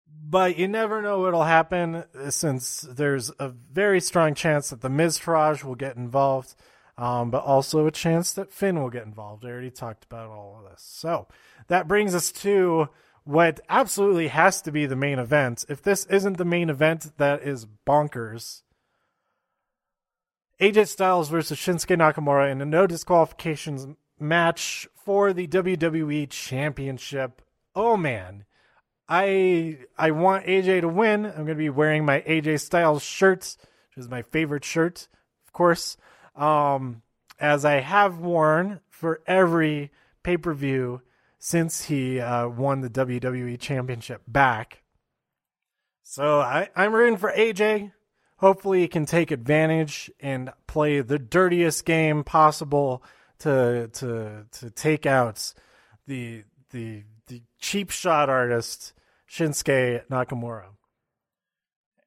but 0.07 0.57
you 0.57 0.69
never 0.69 1.01
know 1.01 1.19
what'll 1.19 1.43
happen 1.43 2.05
since 2.29 2.81
there's 2.81 3.31
a 3.37 3.49
very 3.49 3.99
strong 3.99 4.33
chance 4.33 4.69
that 4.69 4.81
the 4.81 4.89
Miztourage 4.89 5.63
will 5.63 5.75
get 5.75 5.97
involved, 5.97 6.55
um, 6.97 7.31
but 7.31 7.43
also 7.43 7.87
a 7.87 7.91
chance 7.91 8.33
that 8.33 8.51
Finn 8.51 8.81
will 8.81 8.89
get 8.89 9.05
involved. 9.05 9.45
I 9.45 9.49
already 9.49 9.71
talked 9.71 10.05
about 10.05 10.29
all 10.29 10.61
of 10.63 10.71
this. 10.71 10.83
So 10.83 11.27
that 11.67 11.87
brings 11.87 12.13
us 12.13 12.31
to 12.43 12.89
what 13.23 13.61
absolutely 13.69 14.27
has 14.27 14.61
to 14.61 14.71
be 14.71 14.85
the 14.85 14.95
main 14.95 15.19
event. 15.19 15.65
If 15.69 15.81
this 15.81 16.05
isn't 16.07 16.37
the 16.37 16.45
main 16.45 16.69
event, 16.69 17.17
that 17.17 17.41
is 17.43 17.65
bonkers. 17.87 18.63
AJ 20.59 20.87
Styles 20.87 21.29
versus 21.29 21.57
Shinsuke 21.57 21.97
Nakamura 21.97 22.51
in 22.51 22.61
a 22.61 22.65
no 22.65 22.85
disqualifications 22.85 23.87
match 24.19 24.87
for 24.93 25.33
the 25.33 25.47
WWE 25.47 26.29
Championship. 26.29 27.41
Oh 27.75 27.97
man, 27.97 28.45
I 29.09 29.79
I 29.97 30.11
want 30.11 30.45
AJ 30.45 30.81
to 30.81 30.87
win. 30.87 31.25
I'm 31.25 31.33
going 31.33 31.47
to 31.47 31.55
be 31.55 31.69
wearing 31.69 32.05
my 32.05 32.21
AJ 32.21 32.61
Styles 32.61 33.03
shirt, 33.03 33.57
which 33.89 34.03
is 34.03 34.09
my 34.09 34.21
favorite 34.21 34.63
shirt, 34.63 35.07
of 35.45 35.53
course, 35.53 35.97
um, 36.35 37.01
as 37.39 37.65
I 37.65 37.81
have 37.81 38.19
worn 38.19 38.79
for 38.89 39.21
every 39.27 39.91
pay 40.23 40.37
per 40.37 40.53
view 40.53 41.01
since 41.39 41.85
he 41.85 42.19
uh, 42.19 42.47
won 42.47 42.81
the 42.81 42.89
WWE 42.89 43.59
Championship 43.59 44.21
back. 44.27 44.83
So 46.03 46.39
I, 46.39 46.69
I'm 46.75 46.93
rooting 46.93 47.17
for 47.17 47.31
AJ. 47.31 47.91
Hopefully, 48.37 48.81
he 48.81 48.87
can 48.87 49.05
take 49.05 49.31
advantage 49.31 50.11
and 50.19 50.51
play 50.67 51.01
the 51.01 51.19
dirtiest 51.19 51.85
game 51.85 52.23
possible 52.23 53.03
to 53.39 53.89
to 53.93 54.45
to 54.51 54.69
take 54.69 55.05
out 55.05 55.53
the 56.07 56.43
the 56.71 57.03
the 57.27 57.41
cheap 57.59 57.89
shot 57.89 58.29
artist 58.29 58.93
Shinsuke 59.29 60.05
Nakamura. 60.07 60.65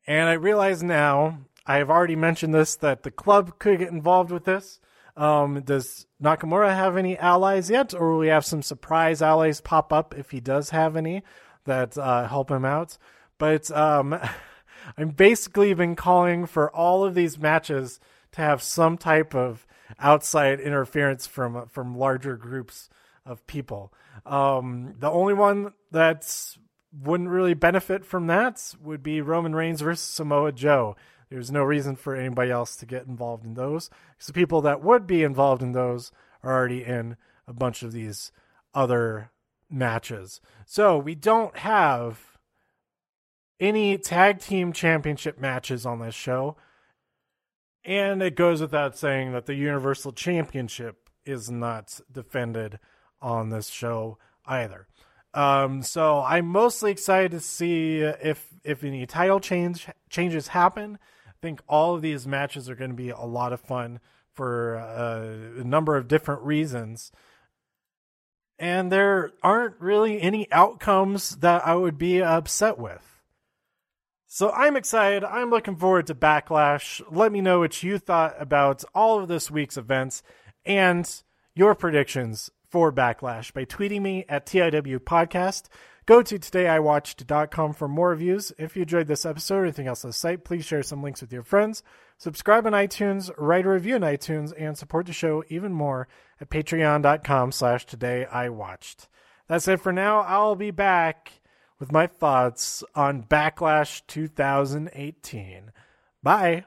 And 0.06 0.28
I 0.28 0.34
realize 0.34 0.82
now 0.82 1.40
I 1.66 1.76
have 1.76 1.90
already 1.90 2.16
mentioned 2.16 2.54
this 2.54 2.76
that 2.76 3.02
the 3.02 3.10
club 3.10 3.58
could 3.58 3.78
get 3.78 3.88
involved 3.88 4.30
with 4.30 4.44
this. 4.44 4.80
Um, 5.16 5.62
does 5.62 6.06
Nakamura 6.22 6.74
have 6.74 6.96
any 6.96 7.16
allies 7.18 7.70
yet, 7.70 7.94
or 7.94 8.12
will 8.12 8.18
we 8.18 8.28
have 8.28 8.44
some 8.44 8.62
surprise 8.62 9.22
allies 9.22 9.60
pop 9.60 9.92
up 9.92 10.14
if 10.16 10.30
he 10.30 10.40
does 10.40 10.70
have 10.70 10.94
any 10.94 11.22
that 11.64 11.96
uh, 11.96 12.28
help 12.28 12.50
him 12.50 12.64
out? 12.64 12.98
But 13.38 13.70
um, 13.70 14.18
I'm 14.98 15.10
basically 15.10 15.72
been 15.74 15.96
calling 15.96 16.46
for 16.46 16.70
all 16.70 17.04
of 17.04 17.14
these 17.14 17.38
matches 17.38 17.98
to 18.32 18.42
have 18.42 18.62
some 18.62 18.98
type 18.98 19.34
of 19.34 19.66
outside 19.98 20.60
interference 20.60 21.26
from 21.26 21.66
from 21.68 21.96
larger 21.96 22.36
groups 22.36 22.88
of 23.24 23.46
people. 23.46 23.92
Um, 24.24 24.94
the 24.98 25.10
only 25.10 25.34
one 25.34 25.72
that 25.90 26.56
wouldn't 26.92 27.28
really 27.28 27.54
benefit 27.54 28.04
from 28.04 28.26
that 28.28 28.74
would 28.82 29.02
be 29.02 29.20
Roman 29.20 29.54
Reigns 29.54 29.80
versus 29.80 30.06
Samoa 30.06 30.52
Joe. 30.52 30.96
There's 31.30 31.50
no 31.50 31.62
reason 31.62 31.96
for 31.96 32.14
anybody 32.14 32.50
else 32.50 32.76
to 32.76 32.86
get 32.86 33.06
involved 33.06 33.44
in 33.44 33.54
those. 33.54 33.90
Because 34.14 34.28
the 34.28 34.32
people 34.32 34.60
that 34.62 34.82
would 34.82 35.06
be 35.06 35.22
involved 35.22 35.62
in 35.62 35.72
those 35.72 36.12
are 36.42 36.54
already 36.54 36.84
in 36.84 37.16
a 37.48 37.52
bunch 37.52 37.82
of 37.82 37.92
these 37.92 38.32
other 38.74 39.30
matches. 39.68 40.40
So 40.64 40.98
we 40.98 41.14
don't 41.14 41.56
have 41.58 42.38
any 43.58 43.98
tag 43.98 44.40
team 44.40 44.72
championship 44.72 45.38
matches 45.38 45.84
on 45.86 45.98
this 45.98 46.14
show. 46.14 46.56
And 47.84 48.22
it 48.22 48.36
goes 48.36 48.60
without 48.60 48.96
saying 48.96 49.32
that 49.32 49.46
the 49.46 49.54
Universal 49.54 50.12
Championship 50.12 51.08
is 51.24 51.50
not 51.50 52.00
defended 52.10 52.78
on 53.20 53.50
this 53.50 53.68
show 53.68 54.18
either. 54.44 54.86
Um, 55.34 55.82
so 55.82 56.20
I'm 56.20 56.46
mostly 56.46 56.90
excited 56.90 57.32
to 57.32 57.40
see 57.40 58.00
if 58.00 58.48
if 58.64 58.82
any 58.82 59.04
title 59.06 59.38
change 59.38 59.86
changes 60.08 60.48
happen. 60.48 60.98
I 61.46 61.48
think 61.48 61.62
all 61.68 61.94
of 61.94 62.02
these 62.02 62.26
matches 62.26 62.68
are 62.68 62.74
going 62.74 62.90
to 62.90 62.96
be 62.96 63.10
a 63.10 63.20
lot 63.20 63.52
of 63.52 63.60
fun 63.60 64.00
for 64.32 64.78
uh, 64.78 65.60
a 65.60 65.64
number 65.64 65.96
of 65.96 66.08
different 66.08 66.42
reasons. 66.42 67.12
And 68.58 68.90
there 68.90 69.30
aren't 69.44 69.78
really 69.78 70.20
any 70.20 70.50
outcomes 70.50 71.36
that 71.36 71.64
I 71.64 71.76
would 71.76 71.98
be 71.98 72.20
upset 72.20 72.80
with. 72.80 73.22
So 74.26 74.50
I'm 74.50 74.74
excited. 74.74 75.22
I'm 75.22 75.50
looking 75.50 75.76
forward 75.76 76.08
to 76.08 76.16
Backlash. 76.16 77.00
Let 77.12 77.30
me 77.30 77.40
know 77.40 77.60
what 77.60 77.80
you 77.80 77.98
thought 77.98 78.34
about 78.40 78.82
all 78.92 79.20
of 79.20 79.28
this 79.28 79.48
week's 79.48 79.76
events 79.76 80.24
and 80.64 81.08
your 81.54 81.76
predictions 81.76 82.50
for 82.72 82.92
Backlash 82.92 83.52
by 83.52 83.64
tweeting 83.66 84.02
me 84.02 84.24
at 84.28 84.46
TIW 84.46 84.98
Podcast. 84.98 85.68
Go 86.06 86.22
to 86.22 86.38
todayiwatched.com 86.38 87.72
for 87.72 87.88
more 87.88 88.10
reviews. 88.10 88.52
If 88.58 88.76
you 88.76 88.82
enjoyed 88.82 89.08
this 89.08 89.26
episode 89.26 89.56
or 89.56 89.62
anything 89.64 89.88
else 89.88 90.04
on 90.04 90.10
the 90.10 90.14
site, 90.14 90.44
please 90.44 90.64
share 90.64 90.84
some 90.84 91.02
links 91.02 91.20
with 91.20 91.32
your 91.32 91.42
friends. 91.42 91.82
Subscribe 92.16 92.64
on 92.64 92.72
iTunes, 92.72 93.30
write 93.36 93.66
a 93.66 93.70
review 93.70 93.96
on 93.96 94.02
iTunes, 94.02 94.52
and 94.56 94.78
support 94.78 95.06
the 95.06 95.12
show 95.12 95.42
even 95.48 95.72
more 95.72 96.06
at 96.40 96.48
patreon.com 96.48 97.50
slash 97.50 97.86
todayiwatched. 97.86 99.08
That's 99.48 99.66
it 99.66 99.80
for 99.80 99.92
now. 99.92 100.20
I'll 100.20 100.54
be 100.54 100.70
back 100.70 101.40
with 101.80 101.90
my 101.90 102.06
thoughts 102.06 102.84
on 102.94 103.24
Backlash 103.24 104.02
2018. 104.06 105.72
Bye. 106.22 106.64